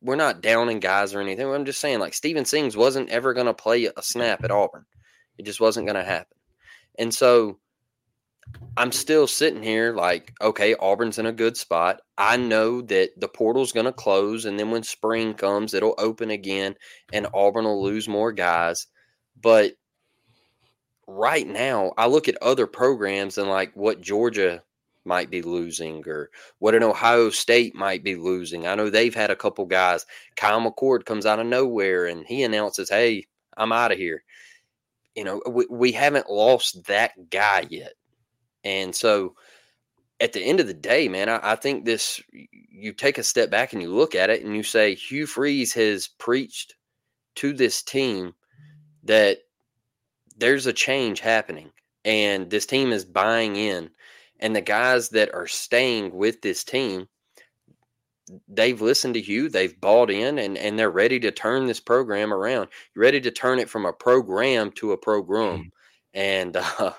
we're 0.00 0.16
not 0.16 0.40
downing 0.40 0.80
guys 0.80 1.14
or 1.14 1.20
anything. 1.20 1.46
I'm 1.46 1.66
just 1.66 1.80
saying, 1.80 2.00
like 2.00 2.14
Steven 2.14 2.44
Sings 2.44 2.76
wasn't 2.76 3.10
ever 3.10 3.34
going 3.34 3.46
to 3.46 3.54
play 3.54 3.84
a 3.84 4.02
snap 4.02 4.42
at 4.42 4.50
Auburn. 4.50 4.86
It 5.38 5.44
just 5.44 5.60
wasn't 5.60 5.86
going 5.86 5.96
to 5.96 6.04
happen. 6.04 6.36
And 6.98 7.12
so 7.12 7.58
I'm 8.76 8.92
still 8.92 9.26
sitting 9.26 9.62
here 9.62 9.94
like, 9.94 10.32
okay, 10.40 10.74
Auburn's 10.74 11.18
in 11.18 11.26
a 11.26 11.32
good 11.32 11.56
spot. 11.56 12.00
I 12.18 12.36
know 12.36 12.80
that 12.82 13.10
the 13.18 13.28
portal's 13.28 13.72
going 13.72 13.86
to 13.86 13.92
close, 13.92 14.44
and 14.44 14.58
then 14.58 14.70
when 14.70 14.82
spring 14.82 15.34
comes, 15.34 15.74
it'll 15.74 15.94
open 15.98 16.30
again, 16.30 16.74
and 17.12 17.26
Auburn 17.34 17.64
will 17.64 17.82
lose 17.82 18.08
more 18.08 18.32
guys. 18.32 18.86
But 19.40 19.74
right 21.06 21.46
now, 21.46 21.92
I 21.96 22.06
look 22.06 22.28
at 22.28 22.42
other 22.42 22.66
programs 22.66 23.38
and 23.38 23.48
like 23.48 23.72
what 23.74 24.00
Georgia 24.00 24.62
might 25.04 25.30
be 25.30 25.42
losing 25.42 26.02
or 26.08 26.30
what 26.58 26.74
an 26.74 26.82
Ohio 26.82 27.30
State 27.30 27.74
might 27.74 28.02
be 28.02 28.16
losing. 28.16 28.66
I 28.66 28.74
know 28.74 28.88
they've 28.88 29.14
had 29.14 29.30
a 29.30 29.36
couple 29.36 29.66
guys. 29.66 30.06
Kyle 30.36 30.60
McCord 30.60 31.04
comes 31.04 31.26
out 31.26 31.40
of 31.40 31.46
nowhere 31.46 32.06
and 32.06 32.26
he 32.26 32.42
announces, 32.42 32.88
Hey, 32.88 33.26
I'm 33.56 33.72
out 33.72 33.92
of 33.92 33.98
here. 33.98 34.24
You 35.14 35.24
know, 35.24 35.42
we, 35.48 35.66
we 35.70 35.92
haven't 35.92 36.30
lost 36.30 36.84
that 36.84 37.30
guy 37.30 37.66
yet. 37.68 37.92
And 38.64 38.94
so 38.94 39.36
at 40.20 40.32
the 40.32 40.40
end 40.40 40.60
of 40.60 40.66
the 40.66 40.74
day, 40.74 41.08
man, 41.08 41.28
I, 41.28 41.52
I 41.52 41.56
think 41.56 41.84
this 41.84 42.20
you 42.32 42.92
take 42.92 43.18
a 43.18 43.22
step 43.22 43.50
back 43.50 43.72
and 43.72 43.82
you 43.82 43.92
look 43.92 44.14
at 44.14 44.30
it 44.30 44.42
and 44.42 44.56
you 44.56 44.62
say 44.62 44.94
Hugh 44.94 45.26
Freeze 45.26 45.72
has 45.74 46.08
preached 46.08 46.74
to 47.36 47.52
this 47.52 47.82
team 47.82 48.34
that 49.04 49.38
there's 50.36 50.66
a 50.66 50.72
change 50.72 51.20
happening 51.20 51.70
and 52.04 52.50
this 52.50 52.66
team 52.66 52.92
is 52.92 53.04
buying 53.04 53.56
in 53.56 53.90
and 54.40 54.54
the 54.54 54.60
guys 54.60 55.10
that 55.10 55.34
are 55.34 55.46
staying 55.46 56.14
with 56.14 56.42
this 56.42 56.64
team, 56.64 57.08
they've 58.48 58.80
listened 58.80 59.14
to 59.14 59.20
you, 59.20 59.48
they've 59.48 59.80
bought 59.80 60.10
in, 60.10 60.38
and, 60.38 60.58
and 60.58 60.78
they're 60.78 60.90
ready 60.90 61.20
to 61.20 61.30
turn 61.30 61.66
this 61.66 61.80
program 61.80 62.32
around. 62.32 62.68
You're 62.94 63.04
ready 63.04 63.20
to 63.22 63.30
turn 63.30 63.58
it 63.58 63.70
from 63.70 63.86
a 63.86 63.92
program 63.92 64.70
to 64.72 64.92
a 64.92 64.98
program. 64.98 65.58
Mm. 65.58 65.70
And, 66.14 66.56
uh, 66.78 66.92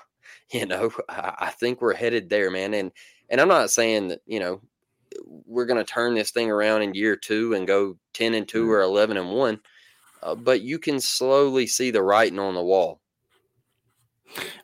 you 0.50 0.66
know, 0.66 0.90
I, 1.08 1.34
I 1.38 1.50
think 1.50 1.80
we're 1.80 1.94
headed 1.94 2.30
there, 2.30 2.50
man. 2.50 2.74
And, 2.74 2.92
and 3.28 3.40
I'm 3.40 3.48
not 3.48 3.70
saying 3.70 4.08
that, 4.08 4.20
you 4.26 4.40
know, 4.40 4.60
we're 5.24 5.66
going 5.66 5.84
to 5.84 5.92
turn 5.92 6.14
this 6.14 6.30
thing 6.30 6.50
around 6.50 6.82
in 6.82 6.94
year 6.94 7.16
two 7.16 7.54
and 7.54 7.66
go 7.66 7.96
10 8.14 8.34
and 8.34 8.46
2 8.48 8.66
mm. 8.66 8.68
or 8.68 8.80
11 8.80 9.16
and 9.16 9.30
1. 9.30 9.60
Uh, 10.26 10.34
but 10.34 10.60
you 10.60 10.78
can 10.78 11.00
slowly 11.00 11.66
see 11.66 11.90
the 11.90 12.02
writing 12.02 12.38
on 12.38 12.54
the 12.54 12.62
wall 12.62 13.00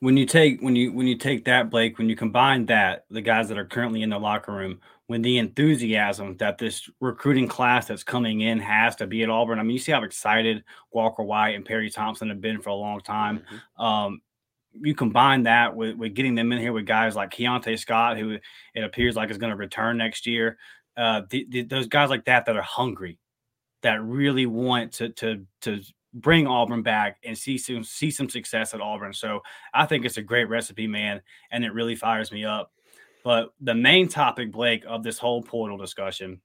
when 0.01 0.17
you 0.17 0.27
take 0.27 0.61
when 0.61 0.77
you 0.77 0.93
when 0.93 1.07
you 1.07 1.17
take 1.17 1.45
that 1.45 1.71
Blake, 1.71 1.99
when 1.99 2.09
you 2.09 2.17
combine 2.17 2.67
that, 2.67 3.05
the 3.11 3.21
guys 3.21 3.49
that 3.49 3.59
are 3.59 3.65
currently 3.65 4.03
in 4.03 4.11
the 4.11 4.19
locker 4.19 4.53
room 4.53 4.81
when 5.07 5.23
the 5.23 5.39
enthusiasm 5.39 6.37
that 6.39 6.59
this 6.59 6.89
recruiting 7.01 7.49
class 7.49 7.87
that's 7.87 8.05
coming 8.05 8.41
in 8.41 8.59
has 8.59 8.97
to 8.97 9.07
be 9.07 9.23
at 9.23 9.31
Auburn. 9.31 9.59
I 9.59 9.63
mean, 9.63 9.73
you 9.73 9.79
see 9.79 9.93
how 9.93 10.03
excited 10.05 10.65
Walker 10.91 11.23
White 11.23 11.55
and 11.55 11.65
Perry 11.65 11.91
Thompson 11.91 12.29
have 12.29 12.41
been 12.41 12.61
for 12.61 12.71
a 12.71 12.75
long 12.75 13.01
time. 13.01 13.41
Mm-hmm. 13.41 13.83
Um, 13.83 14.23
you 14.81 14.95
combine 14.95 15.43
that 15.43 15.77
with, 15.77 15.97
with 15.97 16.15
getting 16.15 16.35
them 16.35 16.51
in 16.51 16.59
here 16.59 16.73
with 16.73 16.87
guys 16.87 17.15
like 17.15 17.31
Keionte 17.31 17.79
Scott, 17.79 18.17
who 18.17 18.39
it 18.75 18.85
appears 18.85 19.17
like 19.17 19.31
is 19.31 19.39
going 19.39 19.51
to 19.51 19.57
return 19.57 19.99
next 19.99 20.27
year. 20.27 20.57
Uh, 20.97 21.23
the, 21.29 21.47
the, 21.51 21.63
those 21.63 21.89
guys 21.89 22.09
like 22.09 22.25
that 22.25 22.47
that 22.47 22.57
are 22.57 22.63
hungry, 22.63 23.19
that 23.83 24.03
really 24.03 24.47
want 24.47 24.93
to 24.95 25.11
to 25.11 25.45
to 25.63 25.81
bring 26.15 26.47
Auburn 26.47 26.83
back 26.83 27.19
and 27.25 27.37
see 27.37 27.59
some 27.59 27.85
see 27.85 28.11
some 28.11 28.29
success 28.29 28.75
at 28.75 28.81
Auburn. 28.81 29.13
So 29.13 29.43
I 29.73 29.87
think 29.87 30.05
it's 30.05 30.19
a 30.19 30.23
great 30.23 30.49
recipe, 30.49 30.87
man, 30.87 31.21
and 31.51 31.65
it 31.65 31.73
really 31.73 31.97
fires 31.97 32.33
me 32.33 32.45
up. 32.45 32.73
But 33.25 33.53
the 33.61 33.75
main 33.75 34.09
topic, 34.09 34.51
Blake, 34.51 34.85
of 34.87 35.03
this 35.03 35.19
whole 35.19 35.43
portal 35.43 35.77
discussion, 35.77 36.41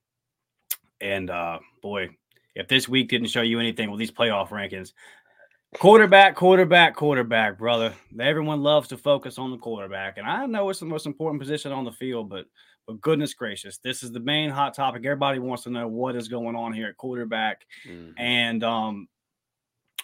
and 1.02 1.30
uh 1.30 1.60
boy, 1.82 2.10
if 2.56 2.68
this 2.68 2.88
week 2.88 3.10
didn't 3.10 3.28
show 3.30 3.42
you 3.42 3.60
anything 3.60 3.90
with 3.90 4.00
these 4.00 4.12
playoff 4.12 4.50
rankings, 4.50 4.94
quarterback, 5.80 6.36
quarterback, 6.36 6.96
quarterback, 6.96 7.58
brother. 7.58 7.94
Everyone 8.20 8.62
loves 8.62 8.88
to 8.90 8.98
focus 8.98 9.38
on 9.38 9.52
the 9.52 9.58
quarterback, 9.58 10.18
and 10.18 10.28
I 10.28 10.46
know 10.46 10.70
it's 10.70 10.80
the 10.80 10.86
most 10.86 11.06
important 11.06 11.42
position 11.42 11.72
on 11.72 11.84
the 11.84 11.92
field, 11.92 12.30
but 12.30 12.46
but 12.88 13.02
goodness 13.02 13.34
gracious, 13.34 13.78
this 13.78 14.02
is 14.02 14.12
the 14.12 14.20
main 14.20 14.50
hot 14.50 14.74
topic. 14.74 15.06
Everybody 15.06 15.40
wants 15.40 15.64
to 15.64 15.70
know 15.70 15.88
what 15.88 16.16
is 16.16 16.30
going 16.30 16.56
on 16.56 16.74
here 16.74 16.88
at 16.88 16.98
quarterback, 16.98 17.66
mm-hmm. 17.88 18.12
and 18.18 18.64
um, 18.64 19.08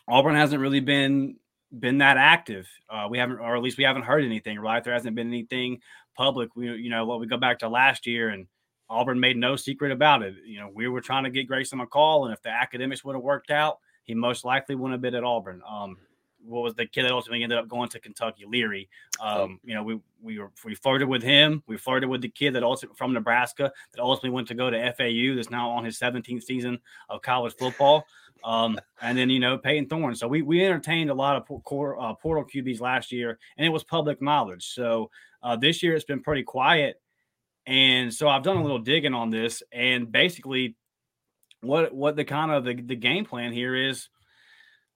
Auburn 0.07 0.35
hasn't 0.35 0.61
really 0.61 0.81
been 0.81 1.37
been 1.79 1.99
that 1.99 2.17
active. 2.17 2.67
Uh, 2.89 3.07
we 3.09 3.17
haven't, 3.17 3.39
or 3.39 3.55
at 3.55 3.63
least 3.63 3.77
we 3.77 3.85
haven't 3.85 4.03
heard 4.03 4.23
anything. 4.23 4.59
Right, 4.59 4.83
there 4.83 4.93
hasn't 4.93 5.15
been 5.15 5.29
anything 5.29 5.81
public. 6.15 6.55
We, 6.55 6.71
you 6.73 6.89
know, 6.89 7.05
what 7.05 7.19
we 7.19 7.25
go 7.25 7.37
back 7.37 7.59
to 7.59 7.69
last 7.69 8.05
year, 8.05 8.29
and 8.29 8.47
Auburn 8.89 9.19
made 9.19 9.37
no 9.37 9.55
secret 9.55 9.91
about 9.91 10.21
it. 10.21 10.35
You 10.45 10.59
know, 10.59 10.69
we 10.73 10.87
were 10.87 11.01
trying 11.01 11.23
to 11.23 11.29
get 11.29 11.47
Grayson 11.47 11.79
McCall, 11.79 12.25
and 12.25 12.33
if 12.33 12.41
the 12.41 12.49
academics 12.49 13.03
would 13.03 13.15
have 13.15 13.23
worked 13.23 13.49
out, 13.49 13.79
he 14.03 14.13
most 14.13 14.43
likely 14.43 14.75
wouldn't 14.75 14.93
have 14.93 15.01
been 15.01 15.15
at 15.15 15.23
Auburn. 15.23 15.61
Um, 15.67 15.97
what 16.45 16.63
was 16.63 16.75
the 16.75 16.85
kid 16.85 17.03
that 17.03 17.11
ultimately 17.11 17.43
ended 17.43 17.57
up 17.57 17.67
going 17.67 17.89
to 17.89 17.99
Kentucky, 17.99 18.45
Leary. 18.47 18.89
Oh. 19.21 19.45
Um, 19.45 19.59
you 19.63 19.73
know, 19.73 19.83
we 19.83 19.99
we 20.21 20.39
were 20.39 20.51
we 20.65 20.75
flirted 20.75 21.07
with 21.07 21.23
him. 21.23 21.63
We 21.67 21.77
flirted 21.77 22.09
with 22.09 22.21
the 22.21 22.29
kid 22.29 22.53
that 22.53 22.63
also 22.63 22.87
from 22.95 23.13
Nebraska 23.13 23.71
that 23.93 24.01
ultimately 24.01 24.31
went 24.31 24.47
to 24.49 24.55
go 24.55 24.69
to 24.69 24.93
FAU. 24.93 25.35
That's 25.35 25.49
now 25.49 25.69
on 25.69 25.85
his 25.85 25.99
17th 25.99 26.43
season 26.43 26.79
of 27.09 27.21
college 27.21 27.53
football. 27.57 28.05
Um, 28.43 28.79
and 29.01 29.17
then 29.17 29.29
you 29.29 29.39
know 29.39 29.57
Payton 29.57 29.87
Thorne. 29.87 30.15
So 30.15 30.27
we 30.27 30.41
we 30.41 30.63
entertained 30.63 31.09
a 31.09 31.13
lot 31.13 31.35
of 31.35 31.63
por- 31.63 31.99
uh, 31.99 32.13
portal 32.15 32.45
QBs 32.45 32.81
last 32.81 33.11
year, 33.11 33.39
and 33.57 33.65
it 33.65 33.69
was 33.69 33.83
public 33.83 34.21
knowledge. 34.21 34.73
So 34.73 35.09
uh, 35.41 35.55
this 35.55 35.81
year 35.81 35.95
it's 35.95 36.05
been 36.05 36.21
pretty 36.21 36.43
quiet, 36.43 37.01
and 37.65 38.13
so 38.13 38.27
I've 38.27 38.43
done 38.43 38.57
a 38.57 38.61
little 38.61 38.79
digging 38.79 39.13
on 39.13 39.29
this, 39.29 39.63
and 39.71 40.11
basically, 40.11 40.75
what 41.61 41.93
what 41.93 42.15
the 42.15 42.25
kind 42.25 42.51
of 42.51 42.65
the, 42.65 42.73
the 42.73 42.95
game 42.95 43.25
plan 43.25 43.53
here 43.53 43.75
is. 43.75 44.09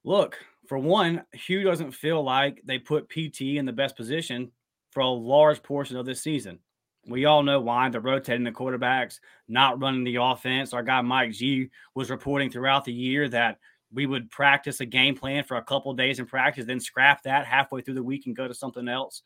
Look, 0.04 0.38
for 0.68 0.78
one, 0.78 1.24
Hugh 1.32 1.64
doesn't 1.64 1.92
feel 1.92 2.22
like 2.22 2.60
they 2.64 2.78
put 2.78 3.08
PT 3.08 3.42
in 3.56 3.64
the 3.64 3.72
best 3.72 3.96
position 3.96 4.52
for 4.90 5.00
a 5.00 5.08
large 5.08 5.62
portion 5.62 5.96
of 5.96 6.06
this 6.06 6.22
season. 6.22 6.58
We 7.06 7.24
all 7.24 7.42
know 7.42 7.60
why 7.60 7.88
they're 7.88 8.00
rotating 8.00 8.44
the 8.44 8.52
quarterbacks, 8.52 9.18
not 9.48 9.80
running 9.80 10.04
the 10.04 10.16
offense. 10.16 10.74
Our 10.74 10.82
guy 10.82 11.00
Mike 11.00 11.32
G 11.32 11.70
was 11.94 12.10
reporting 12.10 12.50
throughout 12.50 12.84
the 12.84 12.92
year 12.92 13.28
that 13.30 13.58
we 13.90 14.04
would 14.04 14.30
practice 14.30 14.80
a 14.80 14.86
game 14.86 15.16
plan 15.16 15.44
for 15.44 15.56
a 15.56 15.64
couple 15.64 15.94
days 15.94 16.18
in 16.18 16.26
practice, 16.26 16.66
then 16.66 16.80
scrap 16.80 17.22
that 17.22 17.46
halfway 17.46 17.80
through 17.80 17.94
the 17.94 18.02
week 18.02 18.26
and 18.26 18.36
go 18.36 18.46
to 18.46 18.52
something 18.52 18.88
else. 18.88 19.22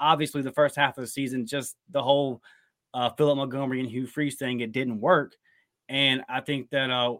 Obviously, 0.00 0.40
the 0.40 0.52
first 0.52 0.76
half 0.76 0.96
of 0.96 1.02
the 1.02 1.08
season, 1.08 1.46
just 1.46 1.76
the 1.90 2.02
whole 2.02 2.40
uh, 2.94 3.10
Philip 3.10 3.36
Montgomery 3.36 3.80
and 3.80 3.90
Hugh 3.90 4.06
Freeze 4.06 4.36
thing, 4.36 4.60
it 4.60 4.72
didn't 4.72 5.00
work. 5.00 5.34
And 5.88 6.22
I 6.28 6.40
think 6.40 6.70
that 6.70 6.90
uh, 6.90 7.16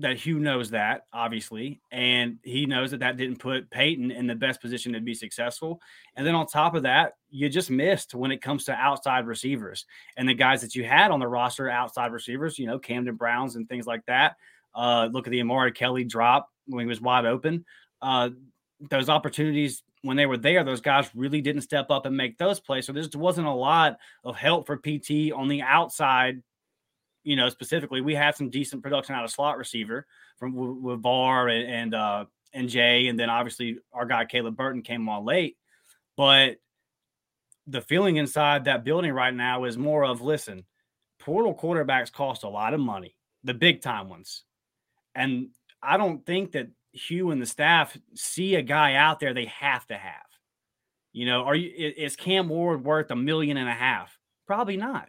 that 0.00 0.16
Hugh 0.16 0.40
knows 0.40 0.70
that, 0.70 1.06
obviously, 1.12 1.80
and 1.90 2.38
he 2.42 2.66
knows 2.66 2.90
that 2.90 3.00
that 3.00 3.16
didn't 3.16 3.38
put 3.38 3.70
Payton 3.70 4.10
in 4.10 4.26
the 4.26 4.34
best 4.34 4.60
position 4.60 4.92
to 4.94 5.00
be 5.00 5.14
successful. 5.14 5.80
And 6.16 6.26
then 6.26 6.34
on 6.34 6.46
top 6.46 6.74
of 6.74 6.82
that, 6.84 7.14
you 7.30 7.48
just 7.48 7.70
missed 7.70 8.14
when 8.14 8.32
it 8.32 8.42
comes 8.42 8.64
to 8.64 8.72
outside 8.72 9.26
receivers 9.26 9.86
and 10.16 10.28
the 10.28 10.34
guys 10.34 10.62
that 10.62 10.74
you 10.74 10.84
had 10.84 11.10
on 11.10 11.20
the 11.20 11.28
roster, 11.28 11.68
outside 11.68 12.12
receivers, 12.12 12.58
you 12.58 12.66
know, 12.66 12.78
Camden 12.78 13.14
Browns 13.14 13.56
and 13.56 13.68
things 13.68 13.86
like 13.86 14.04
that. 14.06 14.36
Uh, 14.74 15.08
look 15.12 15.26
at 15.26 15.30
the 15.30 15.40
Omari 15.40 15.72
Kelly 15.72 16.04
drop 16.04 16.48
when 16.66 16.84
he 16.84 16.88
was 16.88 17.00
wide 17.00 17.26
open. 17.26 17.64
Uh, 18.00 18.30
those 18.88 19.08
opportunities 19.08 19.82
when 20.02 20.16
they 20.16 20.26
were 20.26 20.38
there, 20.38 20.64
those 20.64 20.80
guys 20.80 21.10
really 21.14 21.42
didn't 21.42 21.62
step 21.62 21.90
up 21.90 22.06
and 22.06 22.16
make 22.16 22.38
those 22.38 22.58
plays. 22.58 22.86
So 22.86 22.92
there 22.92 23.02
just 23.02 23.16
wasn't 23.16 23.46
a 23.46 23.52
lot 23.52 23.98
of 24.24 24.36
help 24.36 24.66
for 24.66 24.78
PT 24.78 25.32
on 25.34 25.48
the 25.48 25.62
outside 25.62 26.42
you 27.22 27.36
know, 27.36 27.48
specifically, 27.48 28.00
we 28.00 28.14
had 28.14 28.34
some 28.34 28.50
decent 28.50 28.82
production 28.82 29.14
out 29.14 29.24
of 29.24 29.30
slot 29.30 29.58
receiver 29.58 30.06
from 30.38 30.82
with 30.82 31.02
VAR 31.02 31.48
and 31.48 31.70
and, 31.70 31.94
uh, 31.94 32.24
and 32.52 32.68
Jay, 32.68 33.08
and 33.08 33.18
then 33.18 33.30
obviously 33.30 33.78
our 33.92 34.06
guy 34.06 34.24
Caleb 34.24 34.56
Burton 34.56 34.82
came 34.82 35.08
on 35.08 35.24
late. 35.24 35.56
But 36.16 36.56
the 37.66 37.80
feeling 37.80 38.16
inside 38.16 38.64
that 38.64 38.84
building 38.84 39.12
right 39.12 39.34
now 39.34 39.64
is 39.64 39.78
more 39.78 40.04
of 40.04 40.20
listen, 40.20 40.64
portal 41.18 41.54
quarterbacks 41.54 42.12
cost 42.12 42.42
a 42.42 42.48
lot 42.48 42.74
of 42.74 42.80
money, 42.80 43.16
the 43.44 43.54
big 43.54 43.82
time 43.82 44.08
ones, 44.08 44.44
and 45.14 45.48
I 45.82 45.96
don't 45.96 46.24
think 46.24 46.52
that 46.52 46.68
Hugh 46.92 47.30
and 47.30 47.40
the 47.40 47.46
staff 47.46 47.96
see 48.14 48.56
a 48.56 48.62
guy 48.62 48.94
out 48.94 49.20
there 49.20 49.32
they 49.32 49.46
have 49.46 49.86
to 49.86 49.96
have. 49.96 50.14
You 51.12 51.26
know, 51.26 51.44
are 51.44 51.54
you 51.54 51.92
is 51.96 52.16
Cam 52.16 52.48
Ward 52.48 52.84
worth 52.84 53.10
a 53.10 53.16
million 53.16 53.56
and 53.56 53.68
a 53.68 53.72
half? 53.72 54.16
Probably 54.46 54.76
not. 54.76 55.08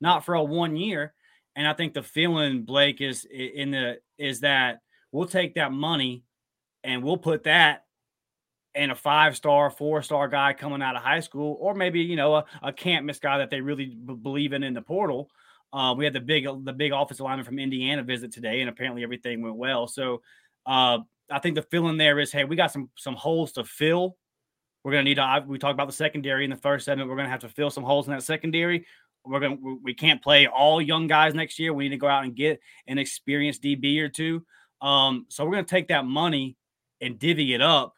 Not 0.00 0.24
for 0.24 0.34
a 0.34 0.42
one 0.42 0.76
year. 0.76 1.14
And 1.56 1.66
I 1.66 1.72
think 1.72 1.94
the 1.94 2.02
feeling, 2.02 2.62
Blake, 2.62 3.00
is 3.00 3.24
in 3.24 3.70
the 3.72 3.98
is 4.18 4.40
that 4.40 4.80
we'll 5.10 5.26
take 5.26 5.54
that 5.54 5.72
money 5.72 6.22
and 6.84 7.02
we'll 7.02 7.16
put 7.16 7.44
that 7.44 7.86
in 8.74 8.90
a 8.90 8.94
five 8.94 9.34
star, 9.34 9.70
four 9.70 10.02
star 10.02 10.28
guy 10.28 10.52
coming 10.52 10.82
out 10.82 10.96
of 10.96 11.02
high 11.02 11.20
school, 11.20 11.56
or 11.58 11.74
maybe 11.74 12.00
you 12.00 12.14
know 12.14 12.36
a, 12.36 12.44
a 12.62 12.72
can't 12.72 13.06
miss 13.06 13.18
guy 13.18 13.38
that 13.38 13.48
they 13.48 13.62
really 13.62 13.86
b- 13.86 14.14
believe 14.14 14.52
in 14.52 14.62
in 14.62 14.74
the 14.74 14.82
portal. 14.82 15.30
Uh, 15.72 15.94
we 15.96 16.04
had 16.04 16.12
the 16.12 16.20
big 16.20 16.46
the 16.64 16.72
big 16.74 16.92
offensive 16.92 17.24
lineman 17.24 17.44
from 17.44 17.58
Indiana 17.58 18.02
visit 18.02 18.32
today, 18.32 18.60
and 18.60 18.68
apparently 18.68 19.02
everything 19.02 19.40
went 19.40 19.56
well. 19.56 19.86
So 19.86 20.20
uh, 20.66 20.98
I 21.30 21.38
think 21.38 21.54
the 21.54 21.62
feeling 21.62 21.96
there 21.96 22.20
is, 22.20 22.30
hey, 22.30 22.44
we 22.44 22.54
got 22.54 22.70
some 22.70 22.90
some 22.96 23.14
holes 23.14 23.52
to 23.52 23.64
fill. 23.64 24.18
We're 24.84 24.92
gonna 24.92 25.04
need 25.04 25.14
to. 25.14 25.44
We 25.46 25.58
talked 25.58 25.74
about 25.74 25.88
the 25.88 25.94
secondary 25.94 26.44
in 26.44 26.50
the 26.50 26.56
first 26.56 26.84
segment. 26.84 27.08
We're 27.08 27.16
gonna 27.16 27.30
have 27.30 27.40
to 27.40 27.48
fill 27.48 27.70
some 27.70 27.82
holes 27.82 28.06
in 28.06 28.12
that 28.12 28.22
secondary 28.22 28.86
we're 29.26 29.40
gonna 29.40 29.56
we 29.82 29.94
can't 29.94 30.22
play 30.22 30.46
all 30.46 30.80
young 30.80 31.06
guys 31.06 31.34
next 31.34 31.58
year. 31.58 31.72
We 31.72 31.84
need 31.84 31.90
to 31.90 31.96
go 31.96 32.08
out 32.08 32.24
and 32.24 32.34
get 32.34 32.60
an 32.86 32.98
experienced 32.98 33.62
DB 33.62 34.00
or 34.00 34.08
two. 34.08 34.44
Um, 34.80 35.26
so 35.28 35.44
we're 35.44 35.52
gonna 35.52 35.64
take 35.64 35.88
that 35.88 36.04
money 36.04 36.56
and 37.00 37.18
divvy 37.18 37.54
it 37.54 37.62
up 37.62 37.94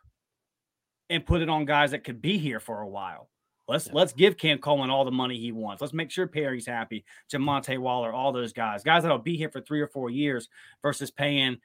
and 1.11 1.25
put 1.25 1.43
it 1.43 1.49
on 1.49 1.65
guys 1.65 1.93
that 1.93 2.05
could 2.05 2.21
be 2.21 2.39
here 2.39 2.61
for 2.61 2.81
a 2.81 2.89
while. 2.89 3.29
Let's 3.67 3.87
yeah. 3.87 3.93
let's 3.95 4.13
give 4.13 4.37
Cam 4.37 4.59
Coleman 4.59 4.91
all 4.91 5.05
the 5.05 5.11
money 5.11 5.39
he 5.39 5.53
wants. 5.53 5.81
Let's 5.81 5.93
make 5.93 6.11
sure 6.11 6.27
Perry's 6.27 6.67
happy. 6.67 7.05
Jamonte 7.33 7.79
Waller, 7.79 8.13
all 8.13 8.33
those 8.33 8.53
guys, 8.53 8.83
guys 8.83 9.03
that'll 9.03 9.19
be 9.19 9.37
here 9.37 9.51
for 9.51 9.61
three 9.61 9.81
or 9.81 9.89
four 9.89 10.09
years 10.11 10.49
versus 10.83 11.11
paying, 11.11 11.59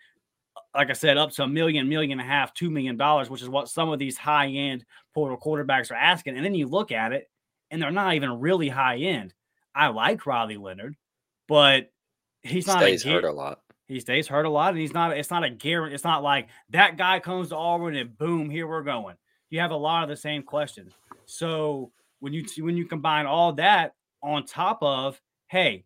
like 0.76 0.90
I 0.90 0.94
said, 0.94 1.18
up 1.18 1.32
to 1.32 1.44
a 1.44 1.48
million, 1.48 1.88
million 1.88 2.20
and 2.20 2.28
a 2.28 2.32
half, 2.32 2.54
two 2.54 2.70
million 2.70 2.98
dollars, 2.98 3.30
which 3.30 3.42
is 3.42 3.50
what 3.50 3.70
some 3.70 3.90
of 3.90 4.00
these 4.00 4.18
high 4.18 4.48
end 4.48 4.84
portal 5.14 5.38
quarterbacks 5.38 5.92
are 5.92 5.96
asking. 5.96 6.36
And 6.36 6.46
then 6.46 6.56
you 6.56 6.68
look 6.68 6.92
at 6.92 7.14
it, 7.14 7.30
and 7.72 7.82
they're 7.82 7.92
not 7.92 8.16
even 8.16 8.40
really 8.40 8.70
high 8.70 8.98
end. 8.98 9.34
I 9.76 9.88
like 9.88 10.26
Riley 10.26 10.58
Leonard, 10.58 10.96
but 11.48 11.92
he's 12.42 12.68
not 12.68 12.80
stays 12.80 13.06
a, 13.06 13.10
hurt 13.10 13.24
a 13.24 13.32
lot. 13.32 13.60
He 13.88 14.00
stays 14.00 14.28
hurt 14.28 14.46
a 14.46 14.50
lot, 14.50 14.70
and 14.70 14.80
he's 14.80 14.94
not. 14.94 15.18
It's 15.18 15.32
not 15.32 15.44
a 15.44 15.50
guarantee. 15.50 15.96
It's 15.96 16.04
not 16.04 16.24
like 16.24 16.48
that 16.70 16.98
guy 16.98 17.20
comes 17.20 17.50
to 17.50 17.56
Auburn 17.56 17.96
and 17.96 18.18
boom, 18.18 18.50
here 18.50 18.68
we're 18.68 18.84
going. 18.84 19.16
You 19.50 19.60
have 19.60 19.72
a 19.72 19.76
lot 19.76 20.04
of 20.04 20.10
the 20.10 20.16
same 20.16 20.44
questions. 20.44 20.94
So 21.26 21.92
when 22.20 22.34
you 22.34 22.46
when 22.60 22.78
you 22.78 22.86
combine 22.86 23.26
all 23.26 23.54
that 23.54 23.94
on 24.22 24.46
top 24.46 24.80
of, 24.82 25.20
hey, 25.48 25.86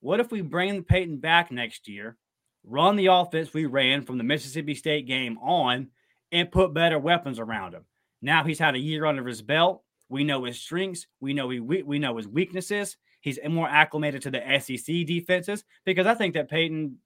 what 0.00 0.20
if 0.20 0.30
we 0.30 0.40
bring 0.40 0.82
Payton 0.82 1.18
back 1.18 1.52
next 1.52 1.88
year, 1.88 2.16
run 2.64 2.96
the 2.96 3.06
offense 3.06 3.52
we 3.52 3.66
ran 3.66 4.02
from 4.02 4.18
the 4.18 4.24
Mississippi 4.24 4.74
State 4.74 5.06
game 5.06 5.38
on, 5.38 5.88
and 6.32 6.50
put 6.50 6.74
better 6.74 6.98
weapons 6.98 7.38
around 7.38 7.74
him? 7.74 7.84
Now 8.22 8.44
he's 8.44 8.58
had 8.58 8.74
a 8.74 8.78
year 8.80 9.04
under 9.04 9.26
his 9.26 9.42
belt. 9.42 9.82
We 10.10 10.24
know 10.24 10.44
his 10.44 10.60
strengths. 10.60 11.06
We 11.20 11.32
know 11.32 11.48
he, 11.48 11.60
we, 11.60 11.82
we 11.82 11.98
know 11.98 12.16
his 12.16 12.28
weaknesses. 12.28 12.96
He's 13.20 13.38
more 13.48 13.68
acclimated 13.68 14.22
to 14.22 14.30
the 14.30 14.42
SEC 14.60 15.06
defenses 15.06 15.64
because 15.84 16.06
I 16.06 16.14
think 16.14 16.34
that 16.34 16.50
Payton 16.50 16.98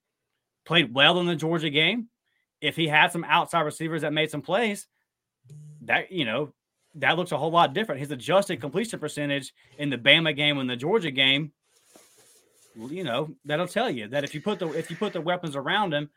played 0.64 0.94
well 0.94 1.20
in 1.20 1.26
the 1.26 1.36
Georgia 1.36 1.70
game. 1.70 2.08
If 2.60 2.76
he 2.76 2.88
had 2.88 3.12
some 3.12 3.24
outside 3.24 3.60
receivers 3.60 4.02
that 4.02 4.12
made 4.12 4.30
some 4.30 4.40
plays, 4.40 4.86
that 5.82 6.10
you 6.10 6.24
know 6.24 6.54
that 6.94 7.18
looks 7.18 7.32
a 7.32 7.36
whole 7.36 7.50
lot 7.50 7.74
different. 7.74 8.00
His 8.00 8.10
adjusted 8.10 8.60
completion 8.60 8.98
percentage 8.98 9.52
in 9.78 9.90
the 9.90 9.98
Bama 9.98 10.34
game 10.34 10.58
and 10.58 10.70
the 10.70 10.76
Georgia 10.76 11.10
game, 11.10 11.52
you 12.88 13.04
know, 13.04 13.34
that'll 13.44 13.68
tell 13.68 13.90
you 13.90 14.08
that 14.08 14.24
if 14.24 14.34
you 14.34 14.40
put 14.40 14.58
the 14.58 14.68
if 14.72 14.90
you 14.90 14.96
put 14.96 15.12
the 15.12 15.20
weapons 15.20 15.56
around 15.56 15.92
him, 15.92 16.08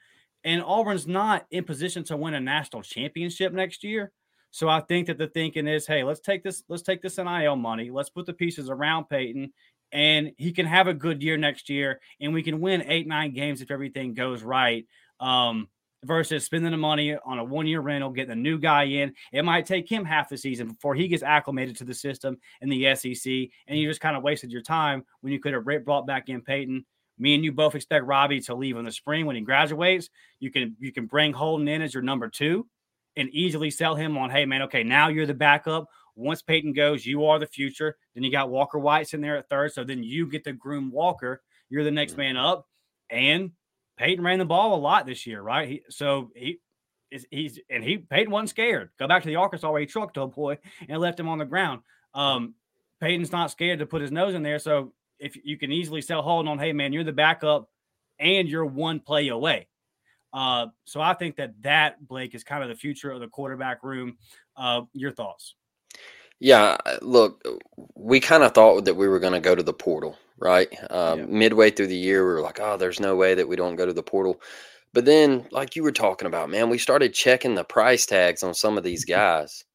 and 0.46 0.64
Auburn's 0.64 1.08
not 1.08 1.46
in 1.52 1.66
position 1.66 2.04
to 2.06 2.16
win 2.16 2.34
a 2.34 2.40
national 2.40 2.84
championship 2.84 3.52
next 3.52 3.84
year, 3.84 4.14
so 4.52 4.70
I 4.70 4.80
think 4.82 5.08
that 5.08 5.18
the 5.18 5.28
thinking 5.28 5.68
is, 5.68 5.86
hey, 5.86 6.04
let's 6.04 6.20
take 6.20 6.44
this, 6.44 6.64
let's 6.70 6.84
take 6.84 7.02
this 7.02 7.18
NIL 7.18 7.56
money, 7.56 7.92
let's 7.92 8.10
put 8.10 8.26
the 8.26 8.34
pieces 8.34 8.70
around 8.70 9.10
Payton 9.10 9.52
and 9.92 10.32
he 10.38 10.52
can 10.52 10.66
have 10.66 10.88
a 10.88 10.94
good 10.94 11.24
year 11.24 11.38
next 11.38 11.70
year, 11.70 12.00
and 12.20 12.34
we 12.34 12.44
can 12.44 12.60
win 12.60 12.84
eight, 12.88 13.08
nine 13.08 13.34
games 13.34 13.62
if 13.62 13.72
everything 13.72 14.14
goes 14.14 14.44
right. 14.44 14.86
Um, 15.20 15.70
versus 16.04 16.46
spending 16.46 16.72
the 16.72 16.78
money 16.78 17.16
on 17.26 17.40
a 17.40 17.44
one 17.44 17.66
year 17.66 17.82
rental, 17.82 18.12
getting 18.12 18.32
a 18.32 18.36
new 18.36 18.60
guy 18.60 18.84
in. 18.84 19.14
It 19.34 19.44
might 19.44 19.66
take 19.66 19.92
him 19.92 20.06
half 20.06 20.30
the 20.30 20.38
season 20.38 20.68
before 20.68 20.94
he 20.94 21.08
gets 21.08 21.24
acclimated 21.24 21.76
to 21.78 21.86
the 21.86 21.94
system 21.94 22.38
in 22.62 22.70
the 22.70 22.96
SEC. 22.96 23.32
And 23.68 23.80
you 23.80 23.88
just 23.90 24.00
kind 24.00 24.16
of 24.16 24.22
wasted 24.22 24.52
your 24.52 24.62
time 24.62 25.04
when 25.22 25.34
you 25.34 25.40
could 25.40 25.54
have 25.54 25.66
brought 25.86 26.06
back 26.06 26.30
in 26.30 26.42
Payton. 26.42 26.86
Me 27.18 27.34
and 27.34 27.44
you 27.44 27.52
both 27.52 27.74
expect 27.74 28.06
Robbie 28.06 28.42
to 28.42 28.54
leave 28.54 28.78
in 28.78 28.86
the 28.86 28.92
spring 28.92 29.26
when 29.26 29.36
he 29.36 29.42
graduates. 29.42 30.10
You 30.40 30.52
can 30.52 30.76
you 30.80 30.94
can 30.94 31.08
bring 31.08 31.34
Holden 31.34 31.68
in 31.68 31.82
as 31.82 31.96
your 31.96 32.04
number 32.04 32.30
two 32.30 32.68
and 33.18 33.30
easily 33.30 33.70
sell 33.70 33.96
him 33.96 34.18
on, 34.18 34.30
hey 34.30 34.46
man, 34.46 34.62
okay, 34.64 34.84
now 34.84 35.10
you're 35.10 35.26
the 35.26 35.34
backup. 35.34 35.90
Once 36.16 36.42
Payton 36.42 36.74
goes, 36.74 37.06
you 37.06 37.26
are 37.26 37.38
the 37.38 37.48
future. 37.48 37.98
Then 38.16 38.24
you 38.24 38.32
got 38.32 38.50
Walker 38.50 38.80
White's 38.80 39.14
in 39.14 39.22
there 39.22 39.38
at 39.38 39.50
third. 39.50 39.74
So 39.74 39.84
then 39.84 40.04
you 40.04 40.28
get 40.28 40.44
to 40.46 40.54
groom 40.54 40.92
Walker. 40.92 41.42
You're 41.70 41.84
the 41.84 41.92
next 41.92 42.18
man 42.18 42.38
up. 42.38 42.66
And 43.10 43.52
Payton 43.98 44.24
ran 44.24 44.40
the 44.40 44.46
ball 44.46 44.76
a 44.76 44.80
lot 44.80 45.06
this 45.06 45.28
year, 45.28 45.42
right? 45.42 45.68
He, 45.68 45.82
so 45.90 46.32
he 46.36 46.60
is 47.12 47.26
he's 47.32 47.60
and 47.70 47.84
he 47.84 47.98
Payton 47.98 48.32
wasn't 48.32 48.50
scared. 48.50 48.90
Go 49.00 49.08
back 49.08 49.24
to 49.24 49.28
the 49.28 49.36
Arkansas 49.36 49.70
where 49.70 49.82
he 49.82 49.86
trucked 49.86 50.18
a 50.18 50.28
boy 50.28 50.58
and 50.88 51.00
left 51.00 51.20
him 51.20 51.30
on 51.30 51.38
the 51.38 51.46
ground. 51.46 51.82
Um, 52.14 52.56
Payton's 53.00 53.32
not 53.32 53.52
scared 53.52 53.80
to 53.80 53.86
put 53.86 54.02
his 54.02 54.12
nose 54.12 54.34
in 54.34 54.44
there. 54.44 54.60
So 54.60 54.94
if 55.20 55.38
you 55.44 55.58
can 55.58 55.72
easily 55.72 56.02
sell 56.02 56.22
Holden 56.22 56.52
on, 56.52 56.60
hey 56.60 56.74
man, 56.74 56.94
you're 56.94 57.04
the 57.04 57.12
backup 57.12 57.70
and 58.20 58.48
you're 58.48 58.66
one 58.66 59.00
play 59.00 59.28
away. 59.28 59.68
Uh, 60.38 60.68
so 60.86 61.02
I 61.02 61.16
think 61.16 61.36
that 61.38 61.60
that 61.64 62.08
Blake 62.08 62.36
is 62.36 62.44
kind 62.44 62.62
of 62.62 62.70
the 62.70 62.76
future 62.76 63.10
of 63.10 63.20
the 63.20 63.28
quarterback 63.28 63.84
room. 63.84 64.18
Uh, 64.56 64.82
your 64.94 65.12
thoughts? 65.12 65.56
Yeah, 66.40 66.78
look, 67.02 67.44
we 67.96 68.20
kind 68.20 68.44
of 68.44 68.54
thought 68.54 68.86
that 68.86 68.94
we 68.94 69.08
were 69.08 69.18
going 69.18 69.34
to 69.34 69.40
go 69.40 69.56
to 69.56 69.64
the 69.64 69.74
portal, 69.74 70.16
right? 70.38 70.72
Um, 70.92 71.20
yeah. 71.20 71.26
Midway 71.26 71.72
through 71.72 71.88
the 71.88 71.96
year, 71.96 72.24
we 72.24 72.34
were 72.34 72.42
like, 72.42 72.60
oh, 72.60 72.78
there's 72.78 73.00
no 73.00 73.16
way 73.16 73.34
that 73.34 73.48
we 73.48 73.56
don't 73.56 73.78
go 73.78 73.88
to 73.88 73.94
the 73.94 74.04
portal. 74.04 74.40
But 74.94 75.06
then, 75.06 75.48
like 75.50 75.76
you 75.76 75.82
were 75.82 75.92
talking 75.92 76.28
about, 76.28 76.52
man, 76.52 76.70
we 76.70 76.78
started 76.78 77.16
checking 77.16 77.56
the 77.56 77.64
price 77.64 78.06
tags 78.06 78.44
on 78.44 78.54
some 78.54 78.78
of 78.78 78.84
these 78.84 79.06
guys. 79.06 79.66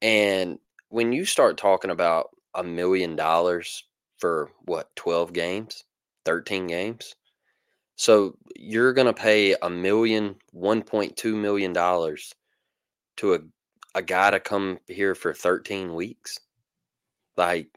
And 0.00 0.58
when 0.88 1.12
you 1.12 1.26
start 1.26 1.58
talking 1.58 1.90
about 1.90 2.30
a 2.54 2.64
million 2.64 3.16
dollars 3.16 3.84
for 4.16 4.50
what, 4.64 4.88
12 4.96 5.34
games, 5.34 5.84
13 6.24 6.68
games? 6.68 7.16
So 7.98 8.36
you're 8.56 8.94
going 8.94 9.08
to 9.08 9.12
pay 9.12 9.56
a 9.60 9.68
million, 9.68 10.36
$1.2 10.54 11.34
million 11.34 11.74
to 11.74 13.34
a 13.34 13.38
a 13.94 14.02
guy 14.02 14.30
to 14.30 14.38
come 14.38 14.78
here 14.86 15.14
for 15.14 15.34
13 15.34 15.94
weeks? 15.94 16.38
Like, 17.36 17.68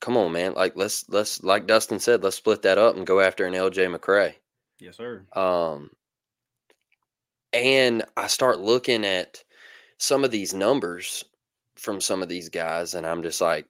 come 0.00 0.16
on, 0.16 0.32
man. 0.32 0.54
Like, 0.54 0.74
let's 0.76 1.08
let's 1.08 1.42
like 1.42 1.66
Dustin 1.66 1.98
said, 1.98 2.22
let's 2.22 2.36
split 2.36 2.62
that 2.62 2.78
up 2.78 2.96
and 2.96 3.06
go 3.06 3.20
after 3.20 3.44
an 3.44 3.54
LJ 3.54 3.94
McCray. 3.94 4.34
Yes, 4.78 4.96
sir. 4.96 5.24
Um, 5.34 5.90
and 7.52 8.04
I 8.16 8.28
start 8.28 8.60
looking 8.60 9.04
at 9.04 9.42
some 9.98 10.24
of 10.24 10.30
these 10.30 10.54
numbers 10.54 11.24
from 11.74 12.00
some 12.00 12.22
of 12.22 12.28
these 12.28 12.48
guys, 12.48 12.94
and 12.94 13.06
I'm 13.06 13.22
just 13.22 13.40
like, 13.40 13.66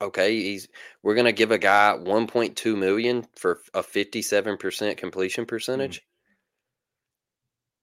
okay, 0.00 0.34
he's 0.34 0.68
we're 1.02 1.14
gonna 1.14 1.32
give 1.32 1.50
a 1.50 1.58
guy 1.58 1.94
1.2 1.98 2.76
million 2.76 3.26
for 3.36 3.60
a 3.74 3.82
57% 3.82 4.96
completion 4.96 5.44
mm. 5.44 5.48
percentage. 5.48 6.02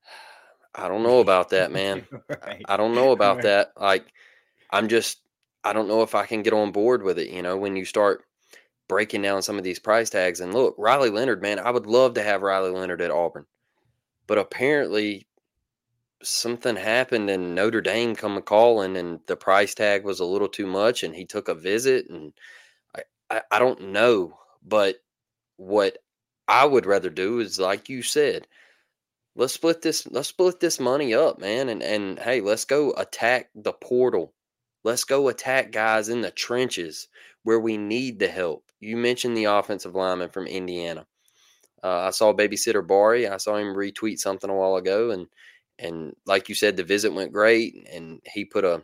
I 0.75 0.87
don't 0.87 1.03
know 1.03 1.19
about 1.21 1.49
that, 1.49 1.71
man. 1.71 2.05
right. 2.29 2.63
I 2.67 2.77
don't 2.77 2.95
know 2.95 3.11
about 3.11 3.37
right. 3.37 3.43
that. 3.43 3.71
Like, 3.79 4.05
I'm 4.71 4.87
just, 4.87 5.19
I 5.63 5.73
don't 5.73 5.87
know 5.87 6.01
if 6.01 6.15
I 6.15 6.25
can 6.25 6.43
get 6.43 6.53
on 6.53 6.71
board 6.71 7.03
with 7.03 7.19
it. 7.19 7.29
You 7.29 7.41
know, 7.41 7.57
when 7.57 7.75
you 7.75 7.85
start 7.85 8.23
breaking 8.87 9.21
down 9.21 9.41
some 9.41 9.57
of 9.57 9.63
these 9.63 9.79
price 9.79 10.09
tags, 10.09 10.39
and 10.39 10.53
look, 10.53 10.75
Riley 10.77 11.09
Leonard, 11.09 11.41
man, 11.41 11.59
I 11.59 11.71
would 11.71 11.85
love 11.85 12.15
to 12.15 12.23
have 12.23 12.41
Riley 12.41 12.71
Leonard 12.71 13.01
at 13.01 13.11
Auburn, 13.11 13.45
but 14.27 14.37
apparently 14.37 15.27
something 16.23 16.75
happened 16.75 17.29
and 17.29 17.55
Notre 17.55 17.81
Dame 17.81 18.15
come 18.15 18.41
calling, 18.41 18.97
and 18.97 19.19
the 19.27 19.35
price 19.35 19.73
tag 19.75 20.03
was 20.03 20.19
a 20.19 20.25
little 20.25 20.49
too 20.49 20.67
much, 20.67 21.03
and 21.03 21.15
he 21.15 21.25
took 21.25 21.47
a 21.47 21.55
visit, 21.55 22.09
and 22.09 22.33
I, 22.95 23.01
I, 23.29 23.41
I 23.51 23.59
don't 23.59 23.91
know, 23.91 24.39
but 24.65 24.97
what 25.57 25.97
I 26.47 26.65
would 26.65 26.85
rather 26.85 27.09
do 27.09 27.39
is 27.39 27.59
like 27.59 27.89
you 27.89 28.01
said 28.01 28.47
let's 29.35 29.53
split 29.53 29.81
this 29.81 30.05
let's 30.07 30.29
split 30.29 30.59
this 30.59 30.79
money 30.79 31.13
up 31.13 31.39
man 31.39 31.69
and 31.69 31.81
and 31.81 32.19
hey 32.19 32.41
let's 32.41 32.65
go 32.65 32.91
attack 32.91 33.49
the 33.55 33.73
portal. 33.73 34.33
Let's 34.83 35.05
go 35.05 35.29
attack 35.29 35.71
guys 35.71 36.09
in 36.09 36.19
the 36.19 36.31
trenches 36.31 37.07
where 37.43 37.59
we 37.59 37.77
need 37.77 38.19
the 38.19 38.27
help. 38.27 38.65
You 38.81 38.97
mentioned 38.97 39.37
the 39.37 39.45
offensive 39.45 39.95
lineman 39.95 40.29
from 40.29 40.47
indiana. 40.47 41.05
Uh, 41.83 42.07
i 42.07 42.09
saw 42.11 42.33
babysitter 42.33 42.85
Barry. 42.85 43.27
i 43.27 43.37
saw 43.37 43.55
him 43.55 43.75
retweet 43.75 44.19
something 44.19 44.49
a 44.49 44.55
while 44.55 44.75
ago 44.75 45.11
and 45.11 45.27
and 45.79 46.15
like 46.25 46.49
you 46.49 46.55
said 46.55 46.77
the 46.77 46.83
visit 46.83 47.13
went 47.13 47.33
great 47.33 47.87
and 47.91 48.21
he 48.25 48.45
put 48.45 48.63
a 48.63 48.81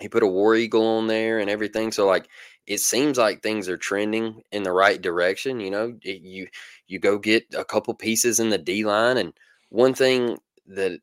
he 0.00 0.08
put 0.08 0.22
a 0.22 0.26
war 0.26 0.54
eagle 0.54 0.86
on 0.86 1.06
there 1.06 1.38
and 1.38 1.50
everything 1.50 1.92
so 1.92 2.06
like 2.06 2.28
it 2.66 2.80
seems 2.80 3.18
like 3.18 3.42
things 3.42 3.68
are 3.68 3.76
trending 3.76 4.42
in 4.52 4.62
the 4.62 4.72
right 4.72 5.02
direction 5.02 5.60
you 5.60 5.70
know 5.70 5.96
it, 6.02 6.22
you 6.22 6.46
you 6.86 6.98
go 6.98 7.18
get 7.18 7.44
a 7.56 7.64
couple 7.64 7.94
pieces 7.94 8.40
in 8.40 8.50
the 8.50 8.58
d 8.58 8.84
line 8.84 9.16
and 9.16 9.32
one 9.70 9.94
thing 9.94 10.38
that 10.66 11.00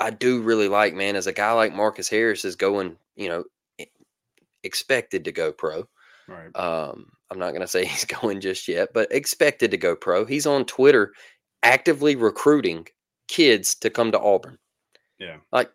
I 0.00 0.10
do 0.10 0.40
really 0.40 0.68
like, 0.68 0.94
man, 0.94 1.14
is 1.14 1.26
a 1.26 1.32
guy 1.32 1.52
like 1.52 1.74
Marcus 1.74 2.08
Harris 2.08 2.46
is 2.46 2.56
going, 2.56 2.96
you 3.14 3.28
know, 3.28 3.44
expected 4.62 5.26
to 5.26 5.32
go 5.32 5.52
pro. 5.52 5.86
Right. 6.26 6.56
Um, 6.56 7.12
I'm 7.30 7.38
not 7.38 7.50
going 7.50 7.60
to 7.60 7.68
say 7.68 7.84
he's 7.86 8.06
going 8.06 8.40
just 8.40 8.66
yet, 8.66 8.88
but 8.94 9.12
expected 9.12 9.72
to 9.72 9.76
go 9.76 9.94
pro. 9.94 10.24
He's 10.24 10.46
on 10.46 10.64
Twitter 10.64 11.12
actively 11.62 12.16
recruiting 12.16 12.86
kids 13.30 13.74
to 13.76 13.90
come 13.90 14.12
to 14.12 14.20
Auburn. 14.20 14.58
Yeah. 15.18 15.36
Like 15.52 15.70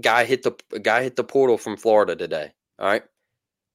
guy 0.00 0.24
hit 0.24 0.42
the 0.42 0.52
guy 0.80 1.02
hit 1.02 1.16
the 1.16 1.24
portal 1.24 1.58
from 1.58 1.76
Florida 1.76 2.16
today. 2.16 2.52
All 2.78 2.86
right. 2.86 3.04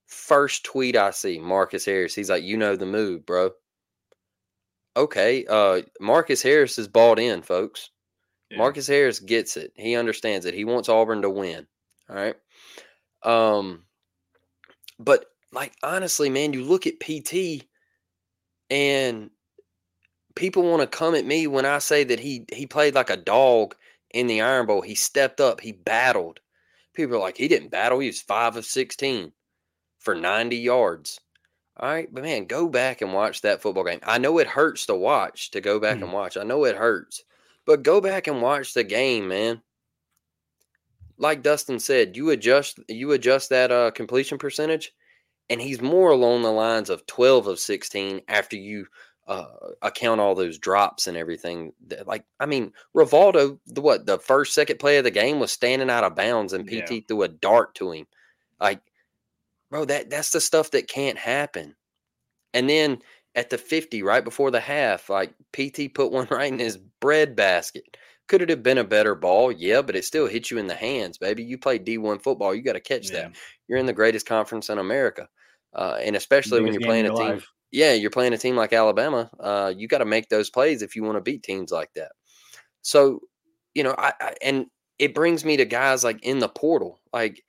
First 0.07 0.63
tweet 0.63 0.97
I 0.97 1.11
see, 1.11 1.39
Marcus 1.39 1.85
Harris. 1.85 2.15
He's 2.15 2.29
like, 2.29 2.43
you 2.43 2.57
know 2.57 2.75
the 2.75 2.85
move, 2.85 3.25
bro 3.25 3.51
okay, 4.99 5.45
uh, 5.49 5.81
Marcus 5.99 6.41
Harris 6.41 6.77
is 6.77 6.87
bought 6.87 7.19
in, 7.19 7.41
folks. 7.41 7.89
Yeah. 8.51 8.57
Marcus 8.57 8.87
Harris 8.87 9.19
gets 9.19 9.57
it. 9.57 9.71
He 9.75 9.95
understands 9.95 10.45
it. 10.45 10.53
He 10.53 10.65
wants 10.65 10.89
Auburn 10.89 11.21
to 11.21 11.29
win. 11.29 11.65
All 12.09 12.15
right. 12.15 12.35
Um, 13.23 13.83
but 14.99 15.25
like 15.51 15.73
honestly, 15.83 16.29
man, 16.29 16.53
you 16.53 16.63
look 16.63 16.85
at 16.85 16.99
PT 16.99 17.65
and 18.69 19.29
people 20.39 20.63
want 20.63 20.81
to 20.81 20.87
come 20.87 21.15
at 21.15 21.25
me 21.25 21.47
when 21.47 21.65
I 21.65 21.79
say 21.79 22.05
that 22.05 22.19
he 22.19 22.45
he 22.51 22.65
played 22.65 22.95
like 22.95 23.09
a 23.09 23.17
dog 23.17 23.75
in 24.11 24.27
the 24.27 24.41
Iron 24.41 24.65
Bowl. 24.65 24.81
He 24.81 24.95
stepped 24.95 25.41
up, 25.41 25.59
he 25.59 25.73
battled. 25.73 26.39
People 26.93 27.17
are 27.17 27.19
like, 27.19 27.37
he 27.37 27.49
didn't 27.49 27.69
battle, 27.69 27.99
he 27.99 28.07
was 28.07 28.21
five 28.21 28.55
of 28.55 28.65
sixteen 28.65 29.33
for 29.99 30.15
90 30.15 30.55
yards. 30.55 31.19
All 31.77 31.89
right, 31.89 32.07
but 32.11 32.23
man, 32.23 32.45
go 32.45 32.69
back 32.69 33.01
and 33.01 33.13
watch 33.13 33.41
that 33.41 33.61
football 33.61 33.83
game. 33.83 33.99
I 34.03 34.17
know 34.17 34.37
it 34.39 34.47
hurts 34.47 34.85
to 34.85 34.95
watch, 34.95 35.51
to 35.51 35.61
go 35.61 35.79
back 35.79 35.97
mm 35.97 36.03
and 36.03 36.13
watch. 36.13 36.37
I 36.37 36.43
know 36.43 36.63
it 36.63 36.75
hurts, 36.75 37.23
but 37.65 37.83
go 37.83 37.99
back 37.99 38.27
and 38.27 38.41
watch 38.41 38.73
the 38.73 38.83
game, 38.83 39.27
man. 39.27 39.61
Like 41.17 41.43
Dustin 41.43 41.79
said, 41.79 42.15
you 42.15 42.29
adjust 42.29 42.79
you 42.87 43.11
adjust 43.11 43.49
that 43.49 43.71
uh, 43.71 43.91
completion 43.91 44.37
percentage, 44.37 44.93
and 45.49 45.61
he's 45.61 45.81
more 45.81 46.11
along 46.11 46.43
the 46.43 46.51
lines 46.51 46.89
of 46.89 47.05
twelve 47.05 47.47
of 47.47 47.59
sixteen 47.59 48.21
after 48.29 48.55
you 48.55 48.87
uh, 49.29 49.45
account 49.81 50.19
all 50.19 50.35
those 50.35 50.57
drops 50.57 51.07
and 51.07 51.15
everything. 51.15 51.71
Like, 52.05 52.25
I 52.39 52.45
mean, 52.45 52.73
Rivaldo, 52.93 53.59
the 53.67 53.81
what 53.81 54.05
the 54.05 54.19
first 54.19 54.53
second 54.53 54.79
play 54.79 54.97
of 54.97 55.05
the 55.05 55.11
game 55.11 55.39
was 55.39 55.51
standing 55.51 55.89
out 55.89 56.03
of 56.03 56.15
bounds, 56.15 56.51
and 56.51 56.67
PT 56.67 56.91
yeah. 56.91 56.99
threw 57.07 57.23
a 57.23 57.27
dart 57.29 57.75
to 57.75 57.91
him. 57.91 58.07
Like 58.59 58.81
bro, 59.69 59.85
that 59.85 60.09
that's 60.09 60.31
the 60.31 60.41
stuff 60.41 60.71
that 60.71 60.87
can't 60.87 61.17
happen. 61.17 61.75
And 62.53 62.69
then 62.69 62.99
at 63.35 63.49
the 63.49 63.57
50, 63.57 64.01
right 64.03 64.23
before 64.23 64.51
the 64.51 64.59
half, 64.59 65.09
like 65.09 65.33
PT 65.53 65.93
put 65.93 66.11
one 66.11 66.27
right 66.31 66.51
in 66.51 66.59
his 66.59 66.77
bread 66.99 67.35
basket. 67.35 67.97
Could 68.27 68.41
it 68.43 68.49
have 68.49 68.61
been 68.61 68.77
a 68.77 68.83
better 68.83 69.15
ball? 69.15 69.51
Yeah, 69.51 69.81
but 69.81 69.95
it 69.95 70.05
still 70.05 70.27
hit 70.27 70.51
you 70.51 70.59
in 70.59 70.67
the 70.67 70.75
hands, 70.75 71.17
baby. 71.17 71.43
You 71.43 71.57
play 71.57 71.79
D1 71.79 72.21
football, 72.21 72.53
you 72.53 72.61
got 72.61 72.73
to 72.73 72.79
catch 72.79 73.09
yeah. 73.09 73.21
that. 73.21 73.35
You're 73.67 73.79
in 73.79 73.87
the 73.87 73.93
greatest 73.93 74.27
conference 74.27 74.69
in 74.69 74.77
America. 74.77 75.27
Uh, 75.73 75.97
and 76.01 76.15
especially 76.15 76.61
when 76.61 76.73
you're 76.73 76.81
playing 76.81 77.05
a 77.05 77.09
team. 77.09 77.17
Life. 77.17 77.47
Yeah, 77.71 77.93
you're 77.93 78.09
playing 78.09 78.33
a 78.33 78.37
team 78.37 78.55
like 78.55 78.73
Alabama. 78.73 79.29
Uh, 79.39 79.73
you 79.75 79.87
got 79.87 79.99
to 79.99 80.05
make 80.05 80.29
those 80.29 80.49
plays 80.49 80.81
if 80.81 80.95
you 80.95 81.03
want 81.03 81.17
to 81.17 81.21
beat 81.21 81.43
teams 81.43 81.71
like 81.71 81.91
that. 81.95 82.11
So, 82.81 83.19
you 83.75 83.83
know, 83.83 83.93
I, 83.97 84.13
I, 84.19 84.33
and 84.41 84.65
it 84.97 85.13
brings 85.13 85.45
me 85.45 85.57
to 85.57 85.65
guys 85.65 86.03
like 86.03 86.23
in 86.23 86.39
the 86.39 86.49
portal, 86.49 86.99
like 87.13 87.43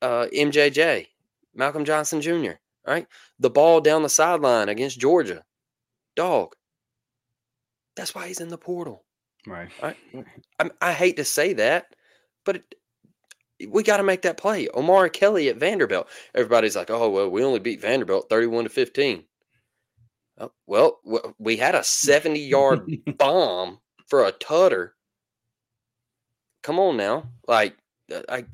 uh, 0.00 0.26
MJJ. 0.34 1.06
Malcolm 1.54 1.84
Johnson 1.84 2.20
Jr. 2.20 2.52
Right, 2.86 3.06
the 3.38 3.50
ball 3.50 3.82
down 3.82 4.02
the 4.02 4.08
sideline 4.08 4.70
against 4.70 4.98
Georgia, 4.98 5.44
dog. 6.16 6.54
That's 7.96 8.14
why 8.14 8.28
he's 8.28 8.40
in 8.40 8.48
the 8.48 8.56
portal. 8.56 9.04
Right. 9.46 9.68
right? 9.82 9.96
I, 10.58 10.70
I 10.80 10.92
hate 10.92 11.16
to 11.16 11.24
say 11.24 11.52
that, 11.54 11.86
but 12.46 12.56
it, 12.56 12.74
we 13.68 13.82
got 13.82 13.98
to 13.98 14.02
make 14.04 14.22
that 14.22 14.38
play. 14.38 14.68
Omari 14.74 15.10
Kelly 15.10 15.48
at 15.48 15.58
Vanderbilt. 15.58 16.08
Everybody's 16.34 16.76
like, 16.76 16.90
oh, 16.90 17.10
well, 17.10 17.28
we 17.28 17.44
only 17.44 17.58
beat 17.58 17.82
Vanderbilt 17.82 18.30
31 18.30 18.64
to 18.64 18.70
15. 18.70 19.24
Oh, 20.38 20.52
well, 20.66 21.00
we 21.38 21.56
had 21.56 21.74
a 21.74 21.82
70 21.82 22.38
yard 22.40 22.98
bomb 23.18 23.78
for 24.06 24.24
a 24.24 24.32
tutter. 24.32 24.94
Come 26.62 26.78
on 26.78 26.96
now. 26.96 27.30
Like, 27.46 27.76
uh, 28.12 28.22
I, 28.28 28.44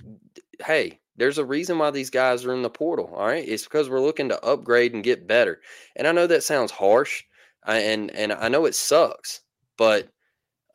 hey, 0.65 1.01
there's 1.17 1.39
a 1.39 1.45
reason 1.45 1.79
why 1.79 1.91
these 1.91 2.11
guys 2.11 2.45
are 2.45 2.55
in 2.55 2.63
the 2.63 2.71
portal. 2.71 3.13
All 3.15 3.27
right. 3.27 3.47
It's 3.47 3.65
because 3.65 3.89
we're 3.89 4.01
looking 4.01 4.29
to 4.31 4.45
upgrade 4.45 4.95
and 4.95 5.05
get 5.05 5.27
better. 5.27 5.61
And 5.97 6.07
I 6.07 6.13
know 6.13 6.27
that 6.27 6.43
sounds 6.43 6.71
harsh 6.71 7.23
and, 7.67 8.11
and 8.11 8.33
I 8.33 8.49
know 8.49 8.67
it 8.67 8.75
sucks, 8.75 9.41
but 9.79 10.09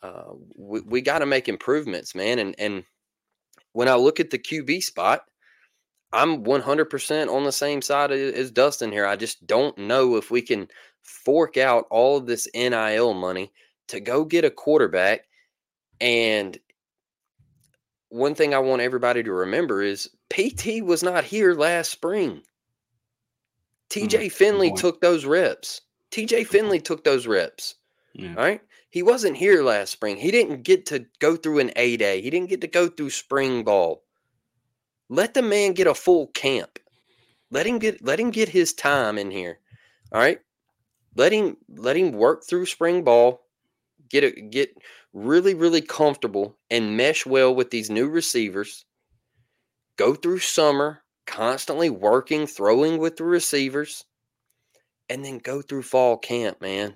uh, 0.02 0.34
we, 0.58 0.82
we 0.82 1.02
got 1.02 1.20
to 1.20 1.26
make 1.26 1.48
improvements, 1.48 2.16
man. 2.16 2.40
And, 2.40 2.56
and 2.58 2.84
when 3.74 3.88
I 3.88 3.96
look 3.96 4.20
at 4.20 4.30
the 4.30 4.40
QB 4.40 4.84
spot, 4.84 5.24
I'm 6.12 6.44
100% 6.44 7.34
on 7.34 7.44
the 7.44 7.52
same 7.52 7.82
side 7.82 8.12
as 8.12 8.52
Dustin 8.52 8.92
here. 8.92 9.06
I 9.06 9.16
just 9.16 9.46
don't 9.46 9.78
know 9.78 10.16
if 10.16 10.32
we 10.32 10.42
can 10.42 10.68
fork 11.04 11.58
out 11.58 11.86
all 11.90 12.18
of 12.18 12.26
this 12.26 12.48
NIL 12.54 13.14
money 13.14 13.52
to 13.90 14.00
go 14.00 14.26
get 14.26 14.46
a 14.46 14.50
quarterback. 14.50 15.22
And 16.02 16.58
one 18.10 18.34
thing 18.34 18.54
I 18.54 18.60
want 18.60 18.82
everybody 18.82 19.22
to 19.24 19.32
remember 19.32 19.82
is 19.82 20.10
PT 20.30 20.84
was 20.84 21.04
not 21.04 21.24
here 21.24 21.54
last 21.54 21.92
spring. 21.92 22.42
TJ 23.92 24.26
mm, 24.26 24.32
Finley 24.32 24.72
took 24.74 25.02
those 25.02 25.26
reps. 25.26 25.82
TJ 26.12 26.48
Finley 26.48 26.80
took 26.80 27.04
those 27.04 27.28
reps. 27.28 27.76
Yeah. 28.14 28.34
Right? 28.34 28.62
He 28.90 29.04
wasn't 29.04 29.38
here 29.38 29.64
last 29.64 29.92
spring. 29.92 30.18
He 30.18 30.32
didn't 30.32 30.64
get 30.64 30.88
to 30.88 31.06
go 31.20 31.36
through 31.36 31.60
an 31.60 31.72
A 31.76 31.98
day. 31.98 32.22
He 32.22 32.30
didn't 32.30 32.50
get 32.50 32.62
to 32.62 32.68
go 32.68 32.88
through 32.88 33.12
spring 33.12 33.64
ball. 33.64 34.04
Let 35.10 35.34
the 35.34 35.42
man 35.42 35.74
get 35.74 35.88
a 35.88 35.94
full 35.94 36.28
camp. 36.28 36.80
Let 37.52 37.66
him 37.66 37.80
get 37.80 38.04
let 38.04 38.20
him 38.20 38.30
get 38.30 38.50
his 38.50 38.74
time 38.74 39.18
in 39.18 39.32
here. 39.32 39.60
All 40.12 40.22
right. 40.22 40.40
Let 41.16 41.32
him 41.32 41.58
let 41.68 41.98
him 41.98 42.12
work 42.12 42.44
through 42.48 42.68
spring 42.68 43.04
ball. 43.04 43.42
Get 44.10 44.24
a 44.24 44.32
get 44.32 44.76
really, 45.14 45.56
really 45.56 45.82
comfortable 45.82 46.58
and 46.70 46.96
mesh 46.96 47.26
well 47.26 47.54
with 47.54 47.72
these 47.72 47.90
new 47.90 48.08
receivers. 48.08 48.86
Go 49.98 50.16
through 50.16 50.40
summer, 50.40 51.02
constantly 51.26 51.90
working, 51.90 52.48
throwing 52.48 53.00
with 53.00 53.18
the 53.18 53.24
receivers, 53.24 54.06
and 55.10 55.26
then 55.26 55.40
go 55.40 55.62
through 55.62 55.84
fall 55.84 56.18
camp, 56.18 56.62
man. 56.62 56.96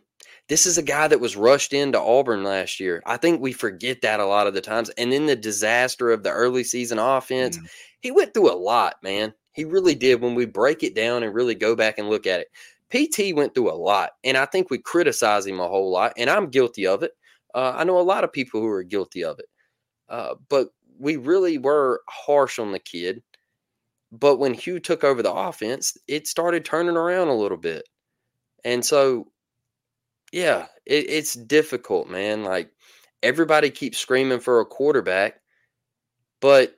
This 0.49 0.65
is 0.65 0.77
a 0.77 0.83
guy 0.83 1.07
that 1.07 1.19
was 1.19 1.35
rushed 1.35 1.73
into 1.73 1.99
Auburn 1.99 2.43
last 2.43 2.79
year. 2.79 3.01
I 3.05 3.17
think 3.17 3.41
we 3.41 3.53
forget 3.53 4.01
that 4.01 4.19
a 4.19 4.25
lot 4.25 4.47
of 4.47 4.53
the 4.53 4.61
times. 4.61 4.89
And 4.97 5.11
then 5.11 5.25
the 5.25 5.35
disaster 5.35 6.11
of 6.11 6.23
the 6.23 6.31
early 6.31 6.63
season 6.63 6.99
offense, 6.99 7.57
mm. 7.57 7.67
He 8.03 8.11
went 8.11 8.33
through 8.33 8.51
a 8.51 8.53
lot, 8.53 9.01
man. 9.01 9.33
He 9.53 9.63
really 9.63 9.95
did 9.95 10.21
when 10.21 10.35
we 10.35 10.45
break 10.45 10.83
it 10.83 10.93
down 10.93 11.23
and 11.23 11.33
really 11.33 11.55
go 11.55 11.75
back 11.75 11.97
and 11.97 12.09
look 12.09 12.27
at 12.27 12.41
it. 12.41 12.51
PT 12.91 13.33
went 13.35 13.55
through 13.55 13.71
a 13.71 13.73
lot, 13.73 14.11
and 14.23 14.37
I 14.37 14.45
think 14.45 14.69
we 14.69 14.77
criticize 14.77 15.47
him 15.47 15.59
a 15.59 15.67
whole 15.67 15.89
lot, 15.89 16.13
and 16.17 16.29
I'm 16.29 16.49
guilty 16.49 16.85
of 16.85 17.01
it. 17.01 17.13
Uh, 17.55 17.73
I 17.75 17.85
know 17.85 17.99
a 17.99 18.01
lot 18.01 18.23
of 18.23 18.33
people 18.33 18.59
who 18.59 18.67
are 18.67 18.83
guilty 18.83 19.23
of 19.23 19.39
it, 19.39 19.45
uh, 20.09 20.35
but 20.49 20.67
we 20.99 21.15
really 21.15 21.57
were 21.57 22.01
harsh 22.09 22.59
on 22.59 22.73
the 22.73 22.79
kid. 22.79 23.23
But 24.11 24.37
when 24.37 24.53
Hugh 24.53 24.79
took 24.79 25.03
over 25.03 25.23
the 25.23 25.33
offense, 25.33 25.97
it 26.07 26.27
started 26.27 26.65
turning 26.65 26.97
around 26.97 27.29
a 27.29 27.35
little 27.35 27.57
bit. 27.57 27.87
And 28.63 28.85
so 28.85 29.27
yeah, 30.31 30.65
it, 30.85 31.09
it's 31.09 31.35
difficult, 31.35 32.09
man. 32.09 32.43
Like 32.43 32.69
everybody 33.21 33.69
keeps 33.69 33.97
screaming 33.97 34.39
for 34.39 34.59
a 34.59 34.65
quarterback, 34.65 35.39
but 36.41 36.77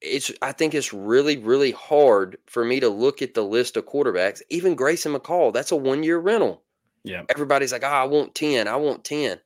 it's 0.00 0.30
I 0.40 0.52
think 0.52 0.74
it's 0.74 0.92
really 0.92 1.36
really 1.36 1.72
hard 1.72 2.38
for 2.46 2.64
me 2.64 2.80
to 2.80 2.88
look 2.88 3.22
at 3.22 3.34
the 3.34 3.42
list 3.42 3.76
of 3.76 3.86
quarterbacks. 3.86 4.42
Even 4.48 4.74
Grayson 4.74 5.14
McCall, 5.14 5.52
that's 5.52 5.72
a 5.72 5.76
one 5.76 6.02
year 6.02 6.18
rental. 6.18 6.62
Yeah, 7.04 7.22
everybody's 7.28 7.72
like, 7.72 7.84
oh, 7.84 7.88
I 7.88 8.04
want 8.04 8.34
ten, 8.34 8.68
I 8.68 8.76
want 8.76 9.04
ten 9.04 9.40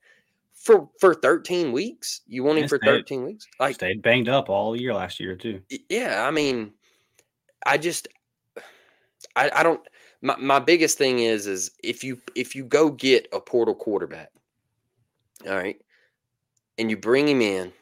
for 0.55 0.89
for 1.01 1.15
thirteen 1.15 1.73
weeks. 1.73 2.23
You 2.27 2.43
want 2.45 2.59
him 2.59 2.69
for 2.69 2.79
thirteen 2.79 3.25
weeks? 3.25 3.47
Like 3.61 3.75
stayed 3.77 4.03
banged 4.03 4.29
up 4.29 4.49
all 4.49 4.75
year 4.75 4.95
last 4.95 5.21
year 5.21 5.37
too. 5.37 5.61
Yeah, 5.89 6.27
I 6.27 6.31
mean, 6.31 6.73
I 7.67 7.79
just 7.79 8.09
I, 9.37 9.51
I 9.55 9.63
don't 9.63 9.81
my, 10.23 10.37
my 10.37 10.59
biggest 10.59 10.99
thing 10.99 11.19
is 11.19 11.47
is 11.47 11.71
if 11.83 12.03
you 12.03 12.21
if 12.35 12.55
you 12.57 12.65
go 12.65 12.91
get 12.91 13.29
a 13.33 13.41
portal 13.41 13.75
quarterback, 13.75 14.31
all 15.47 15.55
right, 15.55 15.77
and 16.79 16.91
you 16.91 16.97
bring 16.97 17.29
him 17.29 17.43
in, 17.43 17.73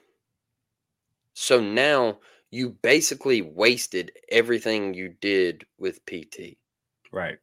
so 1.34 1.60
now 1.60 2.18
you 2.52 2.68
basically 2.68 3.40
wasted 3.40 4.12
everything 4.30 4.92
you 4.92 5.08
did 5.20 5.64
with 5.78 6.04
PT. 6.04 6.58
Right. 7.10 7.38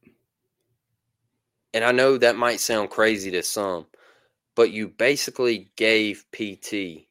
And 1.74 1.84
I 1.84 1.92
know 1.92 2.18
that 2.18 2.38
might 2.38 2.60
sound 2.60 2.92
crazy 2.92 3.32
to 3.32 3.42
some, 3.42 3.88
but 4.56 4.72
you 4.72 4.88
basically 4.88 5.72
gave 5.76 6.26
PT 6.32 7.08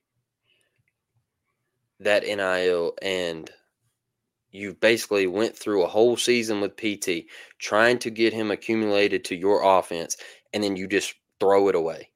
that 1.98 2.22
NIL 2.22 2.94
and 3.02 3.50
you 4.52 4.74
basically 4.74 5.26
went 5.26 5.56
through 5.56 5.82
a 5.82 5.88
whole 5.88 6.16
season 6.16 6.60
with 6.60 6.76
PT 6.76 7.26
trying 7.58 7.98
to 7.98 8.10
get 8.10 8.32
him 8.32 8.52
accumulated 8.52 9.24
to 9.24 9.34
your 9.34 9.78
offense 9.78 10.16
and 10.54 10.62
then 10.62 10.76
you 10.76 10.86
just 10.86 11.14
throw 11.40 11.68
it 11.68 11.74
away. 11.74 12.10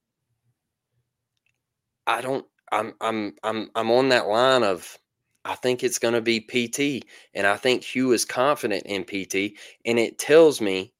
I 2.06 2.20
don't 2.20 2.46
I'm 2.70 2.94
I'm 3.00 3.34
I'm 3.42 3.70
I'm 3.74 3.90
on 3.90 4.10
that 4.10 4.28
line 4.28 4.62
of 4.62 4.96
I 5.44 5.54
think 5.56 5.82
it's 5.82 5.98
going 5.98 6.14
to 6.14 6.20
be 6.20 6.40
PT 6.40 7.04
and 7.34 7.46
I 7.46 7.56
think 7.56 7.82
Hugh 7.82 8.12
is 8.12 8.24
confident 8.24 8.84
in 8.86 9.04
PT 9.04 9.58
and 9.84 9.98
it 9.98 10.18
tells 10.18 10.60
me 10.60 10.92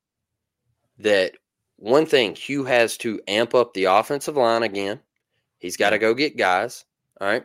that 0.99 1.35
one 1.77 2.07
thing 2.07 2.35
Hugh 2.35 2.65
has 2.65 2.97
to 2.99 3.21
amp 3.29 3.55
up 3.55 3.75
the 3.75 3.85
offensive 3.85 4.37
line 4.37 4.63
again. 4.63 5.01
He's 5.59 5.77
got 5.77 5.91
to 5.91 5.99
go 5.99 6.15
get 6.15 6.37
guys, 6.37 6.85
all 7.21 7.29
right? 7.29 7.45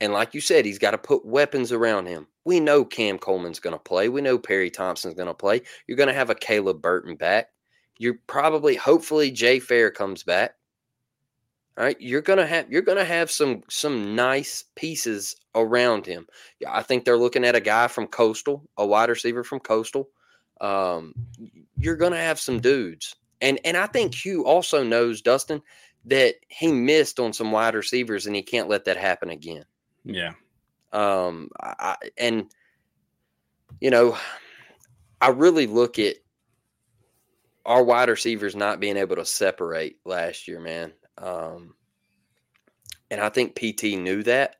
And 0.00 0.12
like 0.12 0.34
you 0.34 0.40
said, 0.40 0.64
he's 0.64 0.78
got 0.78 0.90
to 0.90 0.98
put 0.98 1.24
weapons 1.24 1.72
around 1.72 2.06
him. 2.06 2.26
We 2.44 2.60
know 2.60 2.84
Cam 2.84 3.18
Coleman's 3.18 3.60
going 3.60 3.74
to 3.74 3.80
play. 3.80 4.08
We 4.08 4.20
know 4.20 4.38
Perry 4.38 4.70
Thompson's 4.70 5.14
going 5.14 5.28
to 5.28 5.34
play. 5.34 5.62
You're 5.86 5.96
going 5.96 6.08
to 6.08 6.14
have 6.14 6.30
a 6.30 6.34
Caleb 6.34 6.82
Burton 6.82 7.16
back. 7.16 7.48
You're 7.98 8.18
probably, 8.26 8.76
hopefully, 8.76 9.30
Jay 9.30 9.58
Fair 9.58 9.90
comes 9.90 10.22
back. 10.22 10.54
All 11.78 11.84
right, 11.84 12.00
you're 12.00 12.22
gonna 12.22 12.46
have 12.46 12.70
you're 12.70 12.82
gonna 12.82 13.04
have 13.04 13.30
some 13.30 13.62
some 13.68 14.14
nice 14.14 14.64
pieces 14.76 15.36
around 15.54 16.06
him. 16.06 16.26
Yeah, 16.58 16.74
I 16.74 16.82
think 16.82 17.04
they're 17.04 17.18
looking 17.18 17.44
at 17.44 17.54
a 17.54 17.60
guy 17.60 17.88
from 17.88 18.06
Coastal, 18.06 18.66
a 18.78 18.86
wide 18.86 19.10
receiver 19.10 19.44
from 19.44 19.60
Coastal. 19.60 20.08
Um, 20.60 21.14
you're 21.76 21.96
gonna 21.96 22.16
have 22.16 22.40
some 22.40 22.60
dudes, 22.60 23.14
and 23.42 23.60
and 23.64 23.76
I 23.76 23.86
think 23.88 24.14
Hugh 24.14 24.46
also 24.46 24.82
knows 24.82 25.20
Dustin 25.20 25.60
that 26.06 26.36
he 26.48 26.72
missed 26.72 27.20
on 27.20 27.34
some 27.34 27.52
wide 27.52 27.74
receivers, 27.74 28.26
and 28.26 28.34
he 28.34 28.42
can't 28.42 28.70
let 28.70 28.86
that 28.86 28.96
happen 28.96 29.28
again. 29.28 29.64
Yeah. 30.04 30.32
Um, 30.92 31.50
I, 31.60 31.96
and 32.16 32.46
you 33.80 33.90
know, 33.90 34.16
I 35.20 35.28
really 35.28 35.66
look 35.66 35.98
at 35.98 36.16
our 37.66 37.82
wide 37.82 38.08
receivers 38.08 38.56
not 38.56 38.80
being 38.80 38.96
able 38.96 39.16
to 39.16 39.26
separate 39.26 39.98
last 40.06 40.48
year, 40.48 40.60
man. 40.60 40.92
Um, 41.18 41.74
and 43.10 43.20
I 43.20 43.28
think 43.28 43.54
PT 43.54 43.98
knew 43.98 44.22
that. 44.24 44.56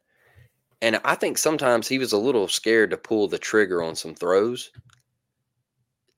And 0.82 1.00
I 1.04 1.14
think 1.14 1.38
sometimes 1.38 1.88
he 1.88 1.98
was 1.98 2.12
a 2.12 2.18
little 2.18 2.48
scared 2.48 2.90
to 2.90 2.96
pull 2.96 3.28
the 3.28 3.38
trigger 3.38 3.82
on 3.82 3.96
some 3.96 4.14
throws 4.14 4.70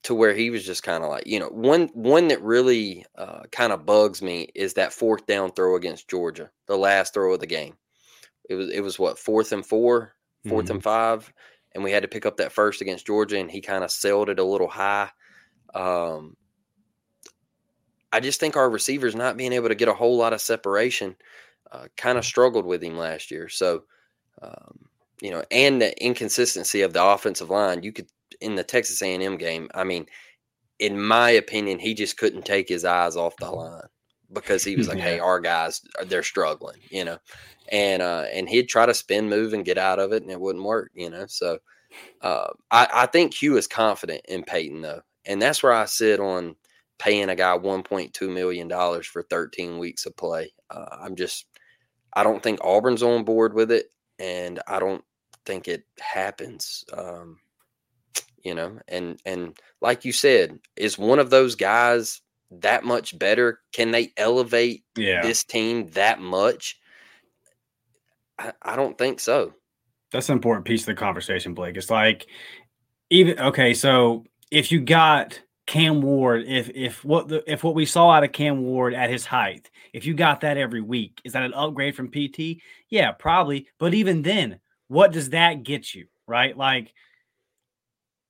to 0.03 0.13
where 0.13 0.33
he 0.33 0.49
was 0.49 0.65
just 0.65 0.83
kind 0.83 1.03
of 1.03 1.09
like, 1.09 1.27
you 1.27 1.39
know, 1.39 1.49
one 1.49 1.89
one 1.93 2.27
that 2.27 2.41
really 2.41 3.05
uh, 3.17 3.43
kind 3.51 3.71
of 3.71 3.85
bugs 3.85 4.21
me 4.21 4.49
is 4.55 4.73
that 4.73 4.93
fourth 4.93 5.25
down 5.25 5.51
throw 5.51 5.75
against 5.75 6.09
Georgia, 6.09 6.49
the 6.67 6.77
last 6.77 7.13
throw 7.13 7.33
of 7.33 7.39
the 7.39 7.47
game 7.47 7.75
it 8.49 8.55
was 8.55 8.69
it 8.69 8.81
was 8.81 8.99
what 8.99 9.19
fourth 9.19 9.51
and 9.51 9.65
four, 9.65 10.13
4th 10.45 10.51
mm-hmm. 10.51 10.71
and 10.71 10.83
five, 10.83 11.31
and 11.73 11.83
we 11.83 11.91
had 11.91 12.01
to 12.01 12.09
pick 12.09 12.25
up 12.25 12.37
that 12.37 12.51
first 12.51 12.81
against 12.81 13.05
Georgia, 13.05 13.37
and 13.37 13.49
he 13.49 13.61
kind 13.61 13.83
of 13.83 13.91
sailed 13.91 14.29
it 14.29 14.39
a 14.39 14.43
little 14.43 14.67
high. 14.67 15.09
Um, 15.73 16.35
I 18.11 18.19
just 18.19 18.39
think 18.39 18.55
our 18.55 18.69
receivers 18.69 19.15
not 19.15 19.37
being 19.37 19.53
able 19.53 19.69
to 19.69 19.75
get 19.75 19.87
a 19.87 19.93
whole 19.93 20.17
lot 20.17 20.33
of 20.33 20.41
separation 20.41 21.15
uh, 21.71 21.87
kind 21.97 22.17
of 22.17 22.25
struggled 22.25 22.65
with 22.65 22.83
him 22.83 22.97
last 22.97 23.31
year. 23.31 23.49
So, 23.49 23.83
um, 24.41 24.85
you 25.21 25.31
know, 25.31 25.43
and 25.51 25.81
the 25.81 26.03
inconsistency 26.03 26.81
of 26.81 26.93
the 26.93 27.03
offensive 27.03 27.49
line. 27.49 27.83
You 27.83 27.91
could 27.91 28.07
in 28.41 28.55
the 28.55 28.63
Texas 28.63 29.01
A&M 29.01 29.37
game. 29.37 29.69
I 29.75 29.83
mean, 29.83 30.05
in 30.79 30.99
my 30.99 31.31
opinion, 31.31 31.77
he 31.77 31.93
just 31.93 32.17
couldn't 32.17 32.45
take 32.45 32.69
his 32.69 32.85
eyes 32.85 33.17
off 33.17 33.35
the 33.37 33.51
line 33.51 33.81
because 34.31 34.63
he 34.63 34.75
was 34.75 34.87
like, 34.87 34.97
yeah. 34.97 35.03
"Hey, 35.03 35.19
our 35.19 35.39
guys, 35.39 35.81
they're 36.07 36.23
struggling," 36.23 36.77
you 36.89 37.03
know 37.03 37.17
and 37.69 38.01
uh, 38.01 38.25
and 38.33 38.49
he'd 38.49 38.67
try 38.67 38.85
to 38.85 38.93
spin 38.93 39.29
move 39.29 39.53
and 39.53 39.65
get 39.65 39.77
out 39.77 39.99
of 39.99 40.11
it, 40.11 40.23
and 40.23 40.31
it 40.31 40.39
wouldn't 40.39 40.65
work, 40.65 40.91
you 40.93 41.09
know. 41.09 41.25
So 41.27 41.59
uh, 42.21 42.47
I, 42.71 42.87
I 42.91 43.05
think 43.05 43.33
Hugh 43.33 43.57
is 43.57 43.67
confident 43.67 44.21
in 44.27 44.43
Payton 44.43 44.81
though, 44.81 45.01
and 45.25 45.41
that's 45.41 45.63
where 45.63 45.73
I 45.73 45.85
sit 45.85 46.19
on 46.19 46.55
paying 46.99 47.29
a 47.29 47.35
guy 47.35 47.57
1.2 47.57 48.33
million 48.33 48.67
dollars 48.67 49.07
for 49.07 49.23
13 49.23 49.79
weeks 49.79 50.05
of 50.05 50.15
play. 50.15 50.51
Uh, 50.69 50.85
I'm 51.01 51.15
just 51.15 51.45
I 52.13 52.23
don't 52.23 52.43
think 52.43 52.59
Auburn's 52.63 53.03
on 53.03 53.23
board 53.23 53.53
with 53.53 53.71
it, 53.71 53.87
and 54.19 54.59
I 54.67 54.79
don't 54.79 55.03
think 55.45 55.67
it 55.67 55.83
happens. 55.99 56.83
Um, 56.93 57.39
you 58.43 58.53
know, 58.55 58.79
and 58.87 59.19
and 59.25 59.57
like 59.81 60.05
you 60.05 60.11
said, 60.11 60.59
is 60.75 60.97
one 60.97 61.19
of 61.19 61.29
those 61.29 61.55
guys 61.55 62.21
that 62.51 62.83
much 62.83 63.17
better? 63.17 63.59
Can 63.73 63.91
they 63.91 64.11
elevate 64.17 64.83
Yeah. 64.97 65.21
this 65.21 65.43
team 65.43 65.87
that 65.91 66.19
much? 66.19 66.79
I, 68.37 68.53
I 68.61 68.75
don't 68.75 68.97
think 68.97 69.19
so. 69.19 69.53
That's 70.11 70.29
an 70.29 70.33
important 70.33 70.65
piece 70.65 70.81
of 70.81 70.87
the 70.87 70.95
conversation, 70.95 71.53
Blake. 71.53 71.77
It's 71.77 71.91
like 71.91 72.25
even 73.09 73.39
okay, 73.39 73.73
so 73.73 74.25
if 74.51 74.71
you 74.71 74.81
got 74.81 75.39
Cam 75.69 76.01
Ward, 76.01 76.45
if 76.47 76.71
if 76.73 77.05
what 77.05 77.27
the 77.27 77.43
if 77.45 77.63
what 77.63 77.75
we 77.75 77.85
saw 77.85 78.09
out 78.09 78.23
of 78.23 78.31
Cam 78.31 78.63
Ward 78.63 78.95
at 78.95 79.11
his 79.11 79.23
height, 79.23 79.69
if 79.93 80.03
you 80.03 80.15
got 80.15 80.41
that 80.41 80.57
every 80.57 80.81
week, 80.81 81.21
is 81.23 81.33
that 81.33 81.43
an 81.43 81.53
upgrade 81.53 81.95
from 81.95 82.09
PT? 82.09 82.63
Yeah, 82.89 83.11
probably. 83.11 83.67
But 83.77 83.93
even 83.93 84.23
then, 84.23 84.61
what 84.87 85.11
does 85.11 85.29
that 85.29 85.61
get 85.61 85.93
you? 85.93 86.07
Right? 86.25 86.57
Like 86.57 86.91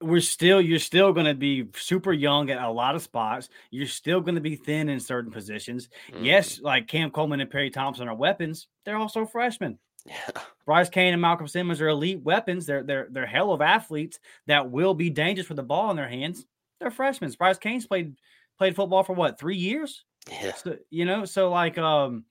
we're 0.01 0.19
still 0.19 0.59
you're 0.59 0.79
still 0.79 1.13
going 1.13 1.27
to 1.27 1.33
be 1.33 1.69
super 1.77 2.11
young 2.11 2.49
at 2.49 2.61
a 2.61 2.69
lot 2.69 2.95
of 2.95 3.01
spots. 3.03 3.47
You're 3.71 3.87
still 3.87 4.19
going 4.19 4.35
to 4.35 4.41
be 4.41 4.57
thin 4.57 4.89
in 4.89 4.99
certain 4.99 5.31
positions. 5.31 5.87
Mm, 6.11 6.25
Yes, 6.25 6.59
like 6.59 6.89
Cam 6.89 7.09
Coleman 7.09 7.39
and 7.39 7.49
Perry 7.49 7.69
Thompson 7.69 8.09
are 8.09 8.15
weapons. 8.15 8.67
They're 8.83 8.97
also 8.97 9.25
freshmen. 9.25 9.79
Yeah. 10.05 10.41
Bryce 10.65 10.89
Kane 10.89 11.13
and 11.13 11.21
Malcolm 11.21 11.47
Simmons 11.47 11.79
are 11.79 11.87
elite 11.87 12.21
weapons. 12.21 12.65
They're 12.65 12.83
they're 12.83 13.07
they're 13.09 13.25
hell 13.25 13.53
of 13.53 13.61
athletes 13.61 14.19
that 14.47 14.69
will 14.69 14.93
be 14.93 15.09
dangerous 15.09 15.47
with 15.47 15.55
the 15.55 15.63
ball 15.63 15.89
in 15.89 15.95
their 15.95 16.09
hands. 16.09 16.45
They're 16.79 16.91
freshmen. 16.91 17.31
Bryce 17.37 17.57
Kane's 17.57 17.85
played 17.85 18.15
played 18.57 18.75
football 18.75 19.03
for 19.03 19.13
what 19.13 19.39
three 19.39 19.57
years? 19.57 20.03
Yeah. 20.29 20.53
So, 20.53 20.77
you 20.89 21.05
know, 21.05 21.25
so 21.25 21.49
like 21.49 21.77
um 21.77 22.25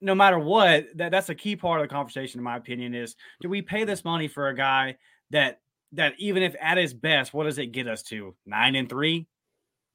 no 0.00 0.14
matter 0.14 0.38
what, 0.38 0.86
that, 0.96 1.10
that's 1.10 1.30
a 1.30 1.34
key 1.34 1.56
part 1.56 1.80
of 1.80 1.88
the 1.88 1.94
conversation, 1.94 2.38
in 2.38 2.44
my 2.44 2.56
opinion, 2.56 2.94
is 2.94 3.16
do 3.40 3.48
we 3.48 3.62
pay 3.62 3.84
this 3.84 4.04
money 4.04 4.28
for 4.28 4.48
a 4.48 4.54
guy 4.54 4.96
that 5.30 5.60
that 5.92 6.14
even 6.18 6.42
if 6.42 6.54
at 6.60 6.76
his 6.76 6.92
best, 6.92 7.32
what 7.32 7.44
does 7.44 7.58
it 7.58 7.72
get 7.72 7.88
us 7.88 8.02
to? 8.04 8.34
Nine 8.44 8.74
and 8.74 8.88
three 8.88 9.26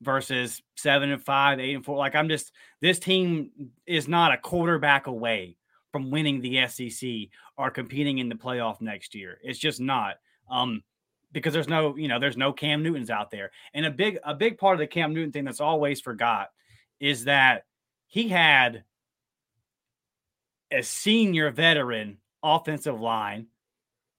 versus 0.01 0.61
seven 0.75 1.11
and 1.11 1.23
five, 1.23 1.59
eight 1.59 1.75
and 1.75 1.85
four. 1.85 1.97
Like 1.97 2.15
I'm 2.15 2.29
just 2.29 2.51
this 2.81 2.99
team 2.99 3.51
is 3.85 4.07
not 4.07 4.33
a 4.33 4.37
quarterback 4.37 5.07
away 5.07 5.57
from 5.91 6.09
winning 6.09 6.41
the 6.41 6.67
SEC 6.67 7.09
or 7.57 7.69
competing 7.69 8.17
in 8.17 8.29
the 8.29 8.35
playoff 8.35 8.81
next 8.81 9.13
year. 9.13 9.37
It's 9.43 9.59
just 9.59 9.79
not. 9.79 10.15
Um, 10.49 10.83
because 11.31 11.53
there's 11.53 11.67
no, 11.67 11.95
you 11.95 12.07
know, 12.07 12.19
there's 12.19 12.37
no 12.37 12.53
Cam 12.53 12.83
Newtons 12.83 13.09
out 13.09 13.31
there. 13.31 13.51
And 13.73 13.85
a 13.85 13.91
big, 13.91 14.19
a 14.23 14.35
big 14.35 14.57
part 14.57 14.75
of 14.75 14.79
the 14.79 14.87
Cam 14.87 15.13
Newton 15.13 15.31
thing 15.31 15.45
that's 15.45 15.61
always 15.61 16.01
forgot 16.01 16.49
is 16.99 17.25
that 17.25 17.65
he 18.07 18.29
had 18.29 18.83
a 20.71 20.83
senior 20.83 21.51
veteran 21.51 22.17
offensive 22.43 22.99
line 22.99 23.47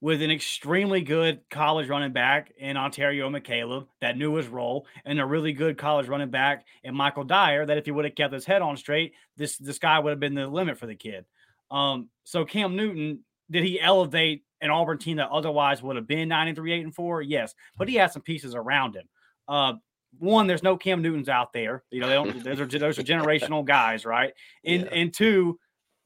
with 0.00 0.20
an 0.20 0.32
extremely 0.32 1.00
good 1.00 1.40
college 1.48 1.88
running 1.88 2.12
back 2.12 2.52
in 2.58 2.76
Onterio 2.76 3.30
McCalebb 3.30 3.86
that 4.00 4.18
knew 4.18 4.34
his 4.34 4.48
role, 4.48 4.84
and 5.04 5.20
a 5.20 5.24
really 5.24 5.52
good 5.52 5.78
college 5.78 6.08
running 6.08 6.30
back 6.30 6.66
in 6.82 6.92
Michael 6.92 7.22
Dyer 7.22 7.64
that 7.64 7.78
if 7.78 7.84
he 7.84 7.92
would 7.92 8.04
have 8.04 8.16
kept 8.16 8.34
his 8.34 8.44
head 8.44 8.62
on 8.62 8.76
straight, 8.76 9.12
this 9.36 9.56
this 9.58 9.78
guy 9.78 10.00
would 10.00 10.10
have 10.10 10.18
been 10.18 10.34
the 10.34 10.48
limit 10.48 10.76
for 10.76 10.86
the 10.86 10.96
kid. 10.96 11.24
Um, 11.70 12.08
so 12.24 12.44
Cam 12.44 12.74
Newton, 12.74 13.20
did 13.48 13.62
he 13.62 13.80
elevate 13.80 14.44
an 14.62 14.70
Auburn 14.70 14.96
team 14.98 15.18
that 15.18 15.28
otherwise 15.30 15.82
would 15.82 15.96
have 15.96 16.06
been 16.06 16.28
nine 16.28 16.48
and 16.48 16.56
three, 16.56 16.72
8, 16.72 16.84
and 16.84 16.94
4? 16.94 17.20
Yes, 17.22 17.54
but 17.76 17.88
he 17.88 17.96
has 17.96 18.12
some 18.14 18.22
pieces 18.22 18.54
around 18.54 18.96
him. 18.96 19.08
Uh, 19.46 19.74
one, 20.18 20.46
there's 20.46 20.62
no 20.62 20.76
Cam 20.76 21.02
Newtons 21.02 21.28
out 21.28 21.52
there. 21.52 21.82
You 21.90 22.00
know, 22.00 22.06
they 22.08 22.14
don't 22.14 22.44
those 22.44 22.60
are 22.60 22.66
those 22.66 22.98
are 22.98 23.02
generational 23.02 23.64
guys, 23.64 24.04
right? 24.06 24.32
And 24.64 24.82
Yeah. 24.82 24.88
and 24.92 25.12
two, 25.14 25.58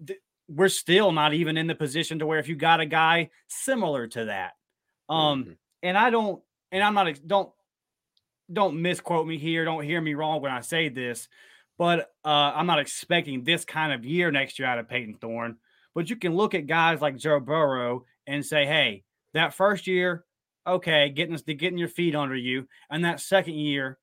th- 0.06 0.20
we're 0.48 0.68
still 0.68 1.10
not 1.12 1.34
even 1.34 1.56
in 1.56 1.66
the 1.66 1.74
position 1.74 2.18
to 2.20 2.26
where 2.26 2.38
if 2.38 2.48
you 2.48 2.54
got 2.56 2.80
a 2.80 2.86
guy 2.86 3.30
similar 3.48 4.06
to 4.08 4.26
that. 4.26 4.52
Um, 5.08 5.44
Mhm. 5.44 5.56
and 5.82 5.98
I 5.98 6.10
don't, 6.10 6.40
and 6.72 6.82
I'm 6.84 6.94
not, 6.94 7.08
don't, 7.26 7.52
don't 8.52 8.80
misquote 8.80 9.26
me 9.26 9.38
here. 9.38 9.64
Don't 9.64 9.82
hear 9.84 10.00
me 10.00 10.14
wrong 10.14 10.40
when 10.40 10.52
I 10.52 10.60
say 10.60 10.88
this, 10.88 11.28
but 11.78 12.12
uh, 12.24 12.52
I'm 12.54 12.66
not 12.66 12.78
expecting 12.78 13.42
this 13.42 13.64
kind 13.64 13.92
of 13.92 14.04
year 14.04 14.30
next 14.30 14.58
year 14.58 14.68
out 14.68 14.78
of 14.78 14.88
Payton 14.88 15.14
Thorne. 15.20 15.56
But 15.96 16.10
you 16.10 16.16
can 16.16 16.34
look 16.36 16.54
at 16.54 16.66
guys 16.68 17.00
like 17.00 17.16
Joe 17.16 17.40
Burrow 17.40 18.04
and 18.26 18.44
say, 18.44 18.66
hey, 18.66 19.04
that 19.34 19.54
first 19.54 19.86
year, 19.86 20.24
okay, 20.66 21.10
getting 21.10 21.36
to 21.36 21.54
getting 21.54 21.78
your 21.78 21.88
feet 21.88 22.14
under 22.14 22.36
you, 22.36 22.66
and 22.90 23.04
that 23.04 23.20
second 23.20 23.54
year, 23.54 23.98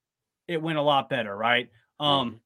it 0.48 0.62
went 0.62 0.78
a 0.78 0.82
lot 0.82 1.10
better, 1.10 1.36
right? 1.36 1.70
Um, 2.00 2.42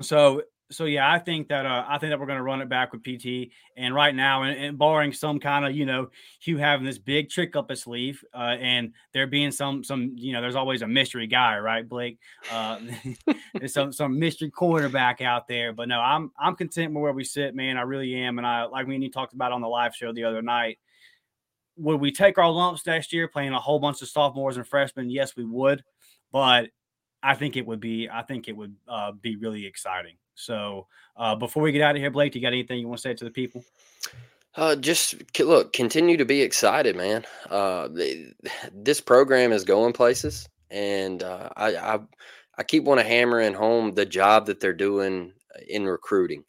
so 0.00 0.42
so 0.70 0.84
yeah, 0.84 1.10
I 1.10 1.18
think 1.18 1.48
that 1.48 1.66
uh, 1.66 1.84
I 1.88 1.98
think 1.98 2.10
that 2.10 2.20
we're 2.20 2.26
going 2.26 2.38
to 2.38 2.42
run 2.42 2.62
it 2.62 2.68
back 2.68 2.92
with 2.92 3.02
PT. 3.02 3.50
And 3.76 3.94
right 3.94 4.14
now, 4.14 4.44
and, 4.44 4.56
and 4.56 4.78
barring 4.78 5.12
some 5.12 5.40
kind 5.40 5.64
of 5.64 5.74
you 5.74 5.84
know 5.84 6.10
Hugh 6.40 6.58
having 6.58 6.86
this 6.86 6.98
big 6.98 7.28
trick 7.28 7.56
up 7.56 7.70
his 7.70 7.82
sleeve, 7.82 8.24
uh, 8.34 8.56
and 8.60 8.92
there 9.12 9.26
being 9.26 9.50
some 9.50 9.82
some 9.82 10.12
you 10.16 10.32
know 10.32 10.40
there's 10.40 10.56
always 10.56 10.82
a 10.82 10.86
mystery 10.86 11.26
guy, 11.26 11.58
right, 11.58 11.88
Blake? 11.88 12.18
Uh, 12.50 12.78
there's 13.54 13.72
some 13.72 13.92
some 13.92 14.18
mystery 14.18 14.50
quarterback 14.50 15.20
out 15.20 15.48
there. 15.48 15.72
But 15.72 15.88
no, 15.88 16.00
I'm 16.00 16.30
I'm 16.38 16.54
content 16.54 16.94
with 16.94 17.02
where 17.02 17.12
we 17.12 17.24
sit, 17.24 17.54
man. 17.54 17.76
I 17.76 17.82
really 17.82 18.14
am. 18.14 18.38
And 18.38 18.46
I 18.46 18.64
like 18.64 18.86
me 18.86 18.94
and 18.94 19.04
you 19.04 19.10
talked 19.10 19.34
about 19.34 19.52
on 19.52 19.60
the 19.60 19.68
live 19.68 19.94
show 19.94 20.12
the 20.12 20.24
other 20.24 20.42
night. 20.42 20.78
Would 21.76 22.00
we 22.00 22.12
take 22.12 22.38
our 22.38 22.50
lumps 22.50 22.86
next 22.86 23.12
year 23.12 23.26
playing 23.26 23.52
a 23.52 23.60
whole 23.60 23.78
bunch 23.78 24.02
of 24.02 24.08
sophomores 24.08 24.56
and 24.56 24.66
freshmen? 24.66 25.10
Yes, 25.10 25.34
we 25.34 25.44
would. 25.44 25.82
But 26.30 26.68
I 27.22 27.34
think 27.34 27.56
it 27.56 27.66
would 27.66 27.80
be 27.80 28.08
I 28.08 28.22
think 28.22 28.48
it 28.48 28.56
would 28.56 28.76
uh, 28.86 29.12
be 29.12 29.36
really 29.36 29.66
exciting. 29.66 30.16
So 30.40 30.86
uh, 31.16 31.34
before 31.36 31.62
we 31.62 31.72
get 31.72 31.82
out 31.82 31.96
of 31.96 32.00
here, 32.00 32.10
Blake, 32.10 32.32
do 32.32 32.38
you 32.38 32.42
got 32.42 32.52
anything 32.52 32.78
you 32.78 32.88
want 32.88 32.98
to 32.98 33.02
say 33.02 33.14
to 33.14 33.24
the 33.24 33.30
people? 33.30 33.64
Uh, 34.56 34.74
just 34.74 35.14
look, 35.38 35.72
continue 35.72 36.16
to 36.16 36.24
be 36.24 36.42
excited, 36.42 36.96
man. 36.96 37.24
Uh, 37.48 37.88
the- 37.88 38.32
this 38.72 39.00
program 39.00 39.52
is 39.52 39.64
going 39.64 39.92
places, 39.92 40.48
and 40.70 41.22
uh, 41.22 41.50
I, 41.56 41.76
I 41.76 41.98
I 42.58 42.62
keep 42.64 42.84
want 42.84 43.00
to 43.00 43.06
hammer 43.06 43.40
in 43.40 43.54
home 43.54 43.92
the 43.92 44.04
job 44.04 44.46
that 44.46 44.60
they're 44.60 44.72
doing 44.72 45.32
in 45.68 45.86
recruiting, 45.86 46.44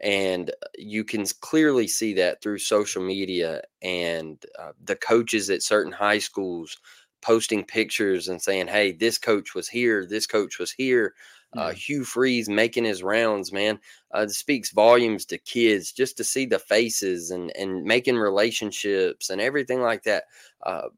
and 0.00 0.50
you 0.76 1.02
can 1.02 1.24
clearly 1.40 1.88
see 1.88 2.12
that 2.14 2.42
through 2.42 2.58
social 2.58 3.02
media 3.02 3.62
and 3.80 4.44
uh, 4.58 4.72
the 4.84 4.96
coaches 4.96 5.48
at 5.48 5.62
certain 5.62 5.92
high 5.92 6.18
schools 6.18 6.76
posting 7.22 7.64
pictures 7.64 8.28
and 8.28 8.40
saying, 8.40 8.66
"Hey, 8.66 8.92
this 8.92 9.16
coach 9.16 9.54
was 9.54 9.66
here. 9.68 10.04
This 10.04 10.26
coach 10.26 10.58
was 10.58 10.72
here." 10.72 11.14
Uh, 11.56 11.72
Hugh 11.72 12.04
Freeze 12.04 12.48
making 12.48 12.84
his 12.84 13.02
rounds, 13.02 13.52
man 13.52 13.78
uh, 14.14 14.20
it 14.20 14.30
speaks 14.30 14.70
volumes 14.70 15.24
to 15.26 15.38
kids 15.38 15.92
just 15.92 16.16
to 16.16 16.24
see 16.24 16.46
the 16.46 16.58
faces 16.58 17.30
and 17.30 17.54
and 17.56 17.84
making 17.84 18.16
relationships 18.16 19.30
and 19.30 19.40
everything 19.40 19.80
like 19.80 20.02
that. 20.04 20.24
Uh, 20.64 20.88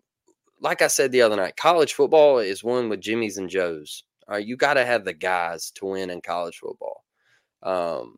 like 0.61 0.83
I 0.83 0.87
said 0.87 1.11
the 1.11 1.23
other 1.23 1.37
night, 1.37 1.57
college 1.57 1.95
football 1.95 2.39
is 2.39 2.63
won 2.63 2.89
with 2.89 3.01
Jimmys 3.01 3.39
and 3.39 3.49
Joes. 3.49 4.05
Uh, 4.31 4.37
you 4.37 4.57
got 4.57 4.75
to 4.75 4.85
have 4.85 5.05
the 5.05 5.13
guys 5.13 5.71
to 5.73 5.87
win 5.87 6.11
in 6.11 6.21
college 6.21 6.59
football. 6.59 7.05
Um, 7.63 8.17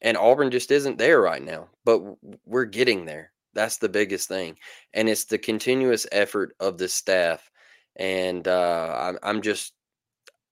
and 0.00 0.16
Auburn 0.16 0.50
just 0.50 0.70
isn't 0.70 0.98
there 0.98 1.20
right 1.20 1.42
now, 1.42 1.68
but 1.84 2.00
we're 2.44 2.64
getting 2.64 3.06
there. 3.06 3.32
That's 3.54 3.78
the 3.78 3.88
biggest 3.88 4.28
thing, 4.28 4.58
and 4.92 5.08
it's 5.08 5.24
the 5.24 5.38
continuous 5.38 6.06
effort 6.12 6.54
of 6.60 6.78
the 6.78 6.88
staff. 6.88 7.50
And 7.96 8.46
uh, 8.46 8.94
I'm, 8.98 9.18
I'm 9.22 9.42
just, 9.42 9.72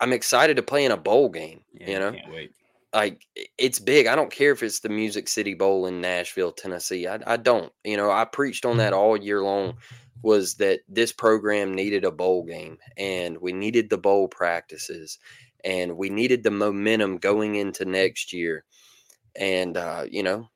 I'm 0.00 0.12
excited 0.12 0.56
to 0.56 0.62
play 0.62 0.84
in 0.84 0.92
a 0.92 0.96
bowl 0.96 1.28
game. 1.28 1.60
you 1.92 1.98
know, 1.98 2.12
like 2.94 3.26
it's 3.58 3.80
big. 3.80 4.06
I 4.06 4.14
don't 4.14 4.30
care 4.30 4.52
if 4.52 4.62
it's 4.62 4.80
the 4.80 4.88
Music 4.88 5.28
City 5.28 5.54
Bowl 5.54 5.86
in 5.86 6.00
Nashville, 6.00 6.52
Tennessee. 6.52 7.06
I, 7.08 7.18
I 7.26 7.36
don't. 7.36 7.72
You 7.82 7.96
know, 7.96 8.10
I 8.10 8.24
preached 8.24 8.64
on 8.64 8.76
that 8.78 8.92
all 8.92 9.16
year 9.16 9.42
long. 9.42 9.74
Was 10.22 10.54
that 10.54 10.80
this 10.88 11.12
program 11.12 11.74
needed 11.74 12.04
a 12.04 12.10
bowl 12.10 12.44
game, 12.44 12.78
and 12.96 13.36
we 13.38 13.52
needed 13.52 13.90
the 13.90 13.98
bowl 13.98 14.28
practices, 14.28 15.18
and 15.64 15.98
we 15.98 16.08
needed 16.08 16.42
the 16.42 16.50
momentum 16.50 17.18
going 17.18 17.56
into 17.56 17.84
next 17.84 18.32
year. 18.32 18.64
And 19.36 19.76
uh, 19.76 20.06
you 20.10 20.22
know, 20.22 20.48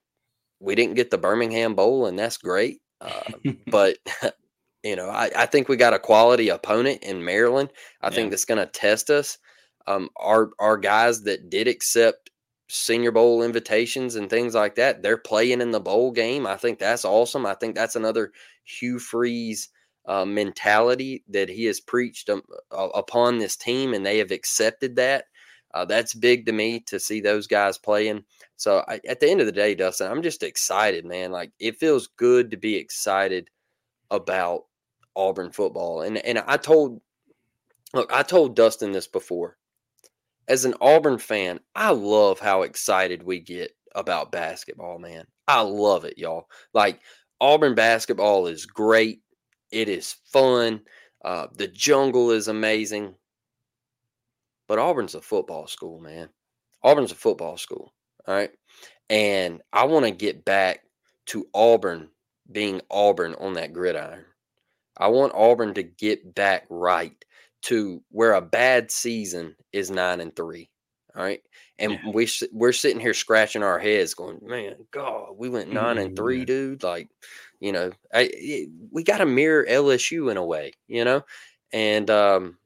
we 0.61 0.74
didn't 0.74 0.94
get 0.94 1.11
the 1.11 1.18
Birmingham 1.18 1.74
Bowl, 1.74 2.07
and 2.07 2.18
that's 2.18 2.38
great. 2.38 2.81
Uh, 3.01 3.33
but 3.66 3.98
you 4.82 4.96
know, 4.96 5.08
I, 5.08 5.30
I 5.36 5.46
think 5.46 5.68
we 5.68 5.76
got 5.76 5.94
a 5.94 5.98
quality 5.98 6.48
opponent 6.48 7.02
in 7.02 7.24
Maryland. 7.24 7.70
I 8.00 8.10
think 8.10 8.30
that's 8.30 8.44
going 8.44 8.58
to 8.58 8.66
test 8.66 9.10
us. 9.10 9.38
Um, 9.86 10.08
our 10.16 10.50
our 10.58 10.76
guys 10.76 11.22
that 11.22 11.50
did 11.50 11.66
accept 11.66 12.30
Senior 12.68 13.10
Bowl 13.10 13.42
invitations 13.42 14.14
and 14.14 14.28
things 14.28 14.54
like 14.54 14.74
that, 14.76 15.02
they're 15.02 15.16
playing 15.16 15.60
in 15.60 15.70
the 15.70 15.80
bowl 15.80 16.12
game. 16.12 16.46
I 16.46 16.56
think 16.56 16.78
that's 16.78 17.04
awesome. 17.04 17.46
I 17.46 17.54
think 17.54 17.74
that's 17.74 17.96
another 17.96 18.32
Hugh 18.64 18.98
Freeze 18.98 19.70
uh, 20.06 20.24
mentality 20.24 21.24
that 21.28 21.48
he 21.48 21.64
has 21.64 21.80
preached 21.80 22.28
um, 22.30 22.42
uh, 22.70 22.88
upon 22.94 23.38
this 23.38 23.56
team, 23.56 23.94
and 23.94 24.04
they 24.04 24.18
have 24.18 24.30
accepted 24.30 24.96
that. 24.96 25.24
Uh, 25.74 25.84
that's 25.84 26.14
big 26.14 26.46
to 26.46 26.52
me 26.52 26.80
to 26.80 26.98
see 26.98 27.20
those 27.20 27.46
guys 27.46 27.76
playing. 27.76 28.24
So 28.56 28.84
I, 28.88 29.00
at 29.06 29.20
the 29.20 29.30
end 29.30 29.40
of 29.40 29.46
the 29.46 29.52
day, 29.52 29.74
Dustin, 29.74 30.10
I'm 30.10 30.22
just 30.22 30.42
excited, 30.42 31.04
man. 31.04 31.30
Like 31.30 31.52
it 31.58 31.78
feels 31.78 32.08
good 32.16 32.50
to 32.50 32.56
be 32.56 32.76
excited 32.76 33.50
about 34.11 34.64
Auburn 35.16 35.53
football. 35.53 36.03
And 36.03 36.18
and 36.18 36.38
I 36.47 36.57
told 36.57 37.01
look, 37.92 38.12
I 38.12 38.23
told 38.23 38.57
Dustin 38.57 38.92
this 38.92 39.09
before. 39.09 39.57
As 40.47 40.64
an 40.64 40.75
Auburn 40.81 41.18
fan, 41.18 41.61
I 41.75 41.90
love 41.90 42.40
how 42.40 42.62
excited 42.62 43.23
we 43.23 43.40
get 43.40 43.73
about 43.94 44.33
basketball, 44.33 44.99
man. 44.99 45.25
I 45.47 45.61
love 45.61 46.05
it, 46.05 46.16
y'all. 46.16 46.49
Like 46.73 47.01
Auburn 47.40 47.75
basketball 47.75 48.47
is 48.47 48.64
great. 48.64 49.21
It 49.71 49.88
is 49.88 50.16
fun. 50.33 50.81
Uh, 51.25 51.49
the 51.55 51.68
jungle 51.68 52.31
is 52.31 52.49
amazing. 52.49 53.14
But 54.68 54.79
Auburn's 54.79 55.14
a 55.14 55.21
football 55.21 55.66
school, 55.66 56.01
man. 56.01 56.29
Auburn's 56.83 57.12
a 57.12 57.16
football 57.16 57.57
school. 57.57 57.92
All 58.27 58.35
right. 58.35 58.51
And 59.11 59.62
I 59.73 59.85
want 59.85 60.05
to 60.05 60.11
get 60.11 60.44
back 60.44 60.81
to 61.27 61.47
Auburn 61.55 62.09
being 62.50 62.80
Auburn 62.90 63.34
on 63.34 63.54
that 63.54 63.72
gridiron. 63.72 64.24
I 64.96 65.08
want 65.08 65.34
Auburn 65.34 65.74
to 65.74 65.82
get 65.82 66.34
back 66.34 66.64
right 66.68 67.12
to 67.62 68.02
where 68.11 68.34
a 68.34 68.40
bad 68.40 68.90
season 68.90 69.54
is 69.72 69.90
nine 69.90 70.20
and 70.20 70.34
three. 70.34 70.70
All 71.14 71.22
right. 71.22 71.42
And 71.78 71.92
yeah. 71.92 72.11
we 72.12 72.28
we're 72.52 72.72
sitting 72.72 73.00
here 73.00 73.14
scratching 73.14 73.62
our 73.62 73.78
heads, 73.78 74.14
going, 74.14 74.40
"Man, 74.42 74.74
God, 74.90 75.34
we 75.37 75.48
went 75.48 75.72
9 75.72 75.84
mm-hmm. 75.84 75.98
and 75.98 76.16
three, 76.16 76.44
dude." 76.44 76.82
Like, 76.82 77.08
you 77.61 77.72
know, 77.72 77.92
I, 78.12 78.66
we 78.90 79.04
got 79.04 79.18
to 79.18 79.26
mirror 79.26 79.64
LSU 79.68 80.30
in 80.30 80.37
a 80.37 80.44
way, 80.44 80.72
you 80.88 81.04
know, 81.04 81.24
and 81.72 82.11
um, 82.11 82.58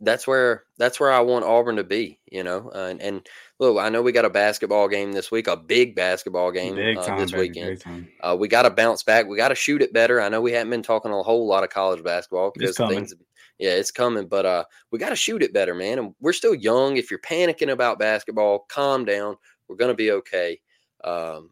that's 0.00 0.26
where 0.26 0.64
that's 0.78 0.98
where 0.98 1.12
I 1.12 1.20
want 1.20 1.44
Auburn 1.44 1.76
to 1.76 1.84
be, 1.84 2.18
you 2.30 2.42
know. 2.42 2.70
Uh, 2.74 2.88
and, 2.90 3.00
and, 3.00 3.26
look, 3.72 3.82
I 3.82 3.88
know 3.88 4.02
we 4.02 4.12
got 4.12 4.24
a 4.24 4.30
basketball 4.30 4.88
game 4.88 5.12
this 5.12 5.30
week, 5.30 5.46
a 5.46 5.56
big 5.56 5.94
basketball 5.94 6.50
game 6.50 6.74
big 6.74 6.98
uh, 6.98 7.16
this 7.16 7.30
baby, 7.32 7.48
weekend. 7.48 8.08
Uh, 8.20 8.36
we 8.38 8.48
got 8.48 8.62
to 8.62 8.70
bounce 8.70 9.02
back. 9.02 9.26
We 9.26 9.36
got 9.36 9.48
to 9.48 9.54
shoot 9.54 9.82
it 9.82 9.92
better. 9.92 10.20
I 10.20 10.28
know 10.28 10.40
we 10.40 10.52
haven't 10.52 10.70
been 10.70 10.82
talking 10.82 11.12
a 11.12 11.22
whole 11.22 11.46
lot 11.46 11.64
of 11.64 11.70
college 11.70 12.02
basketball 12.02 12.52
because 12.54 12.76
things, 12.76 13.14
yeah, 13.58 13.70
it's 13.70 13.90
coming, 13.90 14.26
but 14.26 14.44
uh, 14.46 14.64
we 14.90 14.98
got 14.98 15.10
to 15.10 15.16
shoot 15.16 15.42
it 15.42 15.54
better, 15.54 15.74
man. 15.74 15.98
And 15.98 16.14
we're 16.20 16.32
still 16.32 16.54
young. 16.54 16.96
If 16.96 17.10
you're 17.10 17.20
panicking 17.20 17.72
about 17.72 17.98
basketball, 17.98 18.66
calm 18.68 19.04
down. 19.04 19.36
We're 19.68 19.76
gonna 19.76 19.94
be 19.94 20.10
okay. 20.12 20.60
Um, 21.02 21.50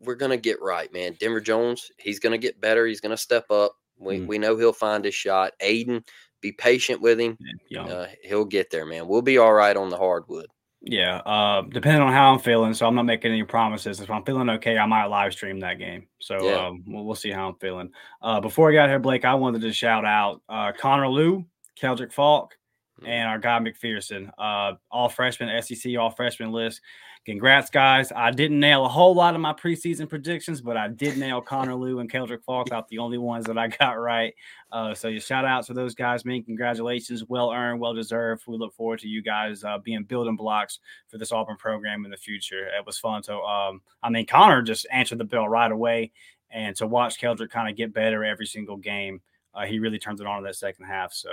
we're 0.00 0.14
gonna 0.14 0.36
get 0.36 0.62
right, 0.62 0.92
man. 0.92 1.16
Denver 1.18 1.40
Jones, 1.40 1.90
he's 1.98 2.20
gonna 2.20 2.38
get 2.38 2.60
better. 2.60 2.86
He's 2.86 3.00
gonna 3.00 3.16
step 3.16 3.50
up. 3.50 3.72
We 3.98 4.20
mm. 4.20 4.26
we 4.26 4.38
know 4.38 4.56
he'll 4.56 4.72
find 4.72 5.04
his 5.04 5.14
shot. 5.14 5.52
Aden, 5.60 6.04
be 6.40 6.52
patient 6.52 7.00
with 7.00 7.18
him. 7.18 7.38
Yeah, 7.68 7.84
uh, 7.84 8.08
he'll 8.22 8.44
get 8.44 8.70
there, 8.70 8.86
man. 8.86 9.08
We'll 9.08 9.22
be 9.22 9.38
all 9.38 9.52
right 9.52 9.76
on 9.76 9.88
the 9.88 9.96
hardwood. 9.96 10.46
Yeah, 10.88 11.16
uh, 11.26 11.62
depending 11.62 12.00
on 12.00 12.12
how 12.12 12.32
I'm 12.32 12.38
feeling. 12.38 12.72
So 12.72 12.86
I'm 12.86 12.94
not 12.94 13.06
making 13.06 13.32
any 13.32 13.42
promises. 13.42 14.00
If 14.00 14.08
I'm 14.08 14.22
feeling 14.24 14.48
okay, 14.50 14.78
I 14.78 14.86
might 14.86 15.06
live 15.06 15.32
stream 15.32 15.58
that 15.60 15.78
game. 15.78 16.06
So 16.20 16.48
yeah. 16.48 16.66
um, 16.66 16.84
we'll, 16.86 17.04
we'll, 17.04 17.16
see 17.16 17.30
how 17.32 17.48
I'm 17.48 17.56
feeling. 17.56 17.90
Uh, 18.22 18.40
before 18.40 18.70
I 18.70 18.74
got 18.74 18.88
here, 18.88 19.00
Blake, 19.00 19.24
I 19.24 19.34
wanted 19.34 19.62
to 19.62 19.72
shout 19.72 20.04
out 20.04 20.42
uh, 20.48 20.70
Connor 20.78 21.08
Lew, 21.08 21.44
Keldric 21.80 22.12
Faulk, 22.12 22.56
mm. 23.02 23.08
and 23.08 23.28
our 23.28 23.40
guy 23.40 23.58
McPherson. 23.58 24.30
Uh, 24.38 24.74
all 24.88 25.08
freshman 25.08 25.60
SEC, 25.60 25.96
all 25.98 26.10
freshman 26.10 26.52
list. 26.52 26.80
Congrats, 27.26 27.70
guys. 27.70 28.12
I 28.14 28.30
didn't 28.30 28.60
nail 28.60 28.84
a 28.84 28.88
whole 28.88 29.12
lot 29.12 29.34
of 29.34 29.40
my 29.40 29.52
preseason 29.52 30.08
predictions, 30.08 30.60
but 30.60 30.76
I 30.76 30.86
did 30.86 31.18
nail 31.18 31.40
Connor 31.40 31.74
Lew 31.74 31.98
and 31.98 32.08
Keldric 32.10 32.44
Faulk 32.44 32.70
out 32.70 32.86
the 32.86 32.98
only 32.98 33.18
ones 33.18 33.46
that 33.46 33.58
I 33.58 33.66
got 33.66 33.98
right. 33.98 34.32
Uh, 34.70 34.94
so 34.94 35.08
you 35.08 35.18
shout 35.18 35.44
out 35.44 35.66
to 35.66 35.74
those 35.74 35.96
guys, 35.96 36.24
man. 36.24 36.44
Congratulations. 36.44 37.24
Well 37.26 37.50
earned, 37.50 37.80
well 37.80 37.94
deserved. 37.94 38.44
We 38.46 38.56
look 38.56 38.74
forward 38.74 39.00
to 39.00 39.08
you 39.08 39.22
guys 39.22 39.64
uh, 39.64 39.78
being 39.78 40.04
building 40.04 40.36
blocks 40.36 40.78
for 41.08 41.18
this 41.18 41.32
Auburn 41.32 41.56
program 41.56 42.04
in 42.04 42.12
the 42.12 42.16
future. 42.16 42.68
It 42.68 42.86
was 42.86 42.96
fun. 42.96 43.24
So, 43.24 43.42
um, 43.42 43.82
I 44.04 44.08
mean, 44.08 44.26
Connor 44.26 44.62
just 44.62 44.86
answered 44.92 45.18
the 45.18 45.24
bell 45.24 45.48
right 45.48 45.72
away. 45.72 46.12
And 46.52 46.76
to 46.76 46.86
watch 46.86 47.20
Keldrick 47.20 47.50
kind 47.50 47.68
of 47.68 47.76
get 47.76 47.92
better 47.92 48.24
every 48.24 48.46
single 48.46 48.76
game. 48.76 49.20
Uh, 49.52 49.64
he 49.64 49.80
really 49.80 49.98
turns 49.98 50.20
it 50.20 50.28
on 50.28 50.38
in 50.38 50.44
that 50.44 50.54
second 50.54 50.84
half. 50.84 51.12
So 51.12 51.30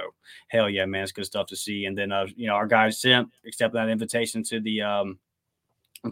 hell 0.47 0.71
yeah, 0.71 0.87
man, 0.87 1.03
it's 1.03 1.11
good 1.11 1.25
stuff 1.25 1.45
to 1.47 1.55
see. 1.55 1.85
And 1.85 1.95
then 1.95 2.11
uh, 2.11 2.25
you 2.35 2.47
know, 2.47 2.53
our 2.53 2.65
guys 2.65 2.99
sent 2.99 3.29
accepted 3.45 3.77
that 3.77 3.89
invitation 3.89 4.41
to 4.45 4.59
the 4.59 4.81
um, 4.81 5.19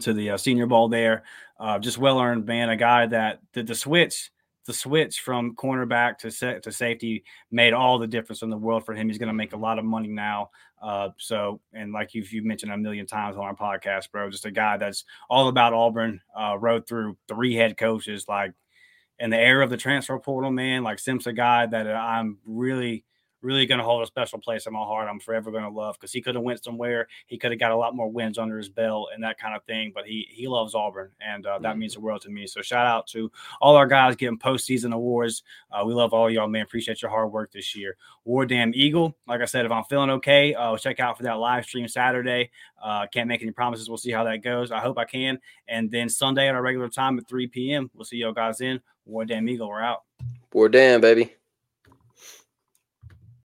to 0.00 0.12
the 0.12 0.30
uh, 0.30 0.36
Senior 0.36 0.66
Bowl 0.66 0.88
there. 0.88 1.22
Uh, 1.58 1.78
just 1.78 1.98
well 1.98 2.20
earned, 2.20 2.46
man. 2.46 2.70
A 2.70 2.76
guy 2.76 3.06
that 3.06 3.40
did 3.52 3.66
the 3.66 3.74
switch, 3.74 4.30
the 4.66 4.72
switch 4.72 5.20
from 5.20 5.54
cornerback 5.54 6.18
to 6.18 6.30
set 6.30 6.62
to 6.62 6.72
safety 6.72 7.24
made 7.50 7.72
all 7.72 7.98
the 7.98 8.06
difference 8.06 8.42
in 8.42 8.50
the 8.50 8.56
world 8.56 8.86
for 8.86 8.94
him. 8.94 9.08
He's 9.08 9.18
going 9.18 9.28
to 9.28 9.34
make 9.34 9.52
a 9.52 9.58
lot 9.58 9.78
of 9.78 9.84
money 9.84 10.08
now. 10.08 10.50
Uh, 10.80 11.10
so, 11.18 11.60
and 11.72 11.92
like 11.92 12.14
you've, 12.14 12.32
you've 12.32 12.44
mentioned 12.44 12.72
a 12.72 12.76
million 12.76 13.06
times 13.06 13.36
on 13.36 13.44
our 13.44 13.54
podcast, 13.54 14.10
bro, 14.10 14.30
just 14.30 14.46
a 14.46 14.50
guy 14.50 14.76
that's 14.76 15.04
all 15.28 15.48
about 15.48 15.74
Auburn. 15.74 16.20
Uh, 16.36 16.56
rode 16.58 16.86
through 16.86 17.16
three 17.28 17.54
head 17.54 17.76
coaches, 17.76 18.24
like 18.28 18.52
in 19.18 19.30
the 19.30 19.38
era 19.38 19.62
of 19.62 19.70
the 19.70 19.76
transfer 19.76 20.18
portal, 20.18 20.50
man. 20.50 20.82
Like 20.82 20.98
Sim's 20.98 21.26
a 21.26 21.32
guy 21.32 21.66
that 21.66 21.86
I'm 21.86 22.38
really 22.44 23.04
really 23.42 23.66
going 23.66 23.78
to 23.78 23.84
hold 23.84 24.02
a 24.02 24.06
special 24.06 24.38
place 24.38 24.66
in 24.66 24.72
my 24.72 24.78
heart. 24.78 25.08
I'm 25.08 25.20
forever 25.20 25.50
going 25.50 25.64
to 25.64 25.70
love 25.70 25.96
because 25.98 26.12
he 26.12 26.22
could 26.22 26.34
have 26.34 26.44
went 26.44 26.62
somewhere. 26.62 27.08
He 27.26 27.36
could 27.36 27.50
have 27.50 27.60
got 27.60 27.72
a 27.72 27.76
lot 27.76 27.94
more 27.94 28.10
wins 28.10 28.38
under 28.38 28.56
his 28.56 28.68
belt 28.68 29.10
and 29.12 29.22
that 29.24 29.38
kind 29.38 29.54
of 29.54 29.64
thing. 29.64 29.92
But 29.94 30.06
he 30.06 30.26
he 30.30 30.48
loves 30.48 30.74
Auburn, 30.74 31.10
and 31.20 31.46
uh, 31.46 31.58
that 31.58 31.70
mm-hmm. 31.70 31.80
means 31.80 31.94
the 31.94 32.00
world 32.00 32.22
to 32.22 32.30
me. 32.30 32.46
So 32.46 32.62
shout 32.62 32.86
out 32.86 33.06
to 33.08 33.30
all 33.60 33.76
our 33.76 33.86
guys 33.86 34.16
getting 34.16 34.38
postseason 34.38 34.94
awards. 34.94 35.42
Uh, 35.70 35.84
we 35.84 35.92
love 35.94 36.12
all 36.12 36.30
y'all, 36.30 36.48
man. 36.48 36.62
Appreciate 36.62 37.02
your 37.02 37.10
hard 37.10 37.32
work 37.32 37.52
this 37.52 37.74
year. 37.74 37.96
War 38.24 38.46
Damn 38.46 38.72
Eagle. 38.74 39.16
Like 39.26 39.40
I 39.40 39.46
said, 39.46 39.66
if 39.66 39.72
I'm 39.72 39.84
feeling 39.84 40.10
okay, 40.10 40.54
uh, 40.54 40.76
check 40.76 41.00
out 41.00 41.16
for 41.16 41.24
that 41.24 41.38
live 41.38 41.64
stream 41.64 41.88
Saturday. 41.88 42.50
Uh, 42.82 43.06
can't 43.12 43.28
make 43.28 43.42
any 43.42 43.52
promises. 43.52 43.88
We'll 43.88 43.98
see 43.98 44.12
how 44.12 44.24
that 44.24 44.42
goes. 44.42 44.70
I 44.72 44.78
hope 44.78 44.98
I 44.98 45.04
can. 45.04 45.38
And 45.68 45.90
then 45.90 46.08
Sunday 46.08 46.48
at 46.48 46.54
our 46.54 46.62
regular 46.62 46.88
time 46.88 47.18
at 47.18 47.28
3 47.28 47.46
p.m. 47.48 47.90
We'll 47.94 48.04
see 48.04 48.18
y'all 48.18 48.32
guys 48.32 48.60
in. 48.60 48.80
War 49.04 49.24
Damn 49.24 49.48
Eagle. 49.48 49.68
We're 49.68 49.82
out. 49.82 50.02
War 50.52 50.68
Damn, 50.68 51.00
baby. 51.00 51.34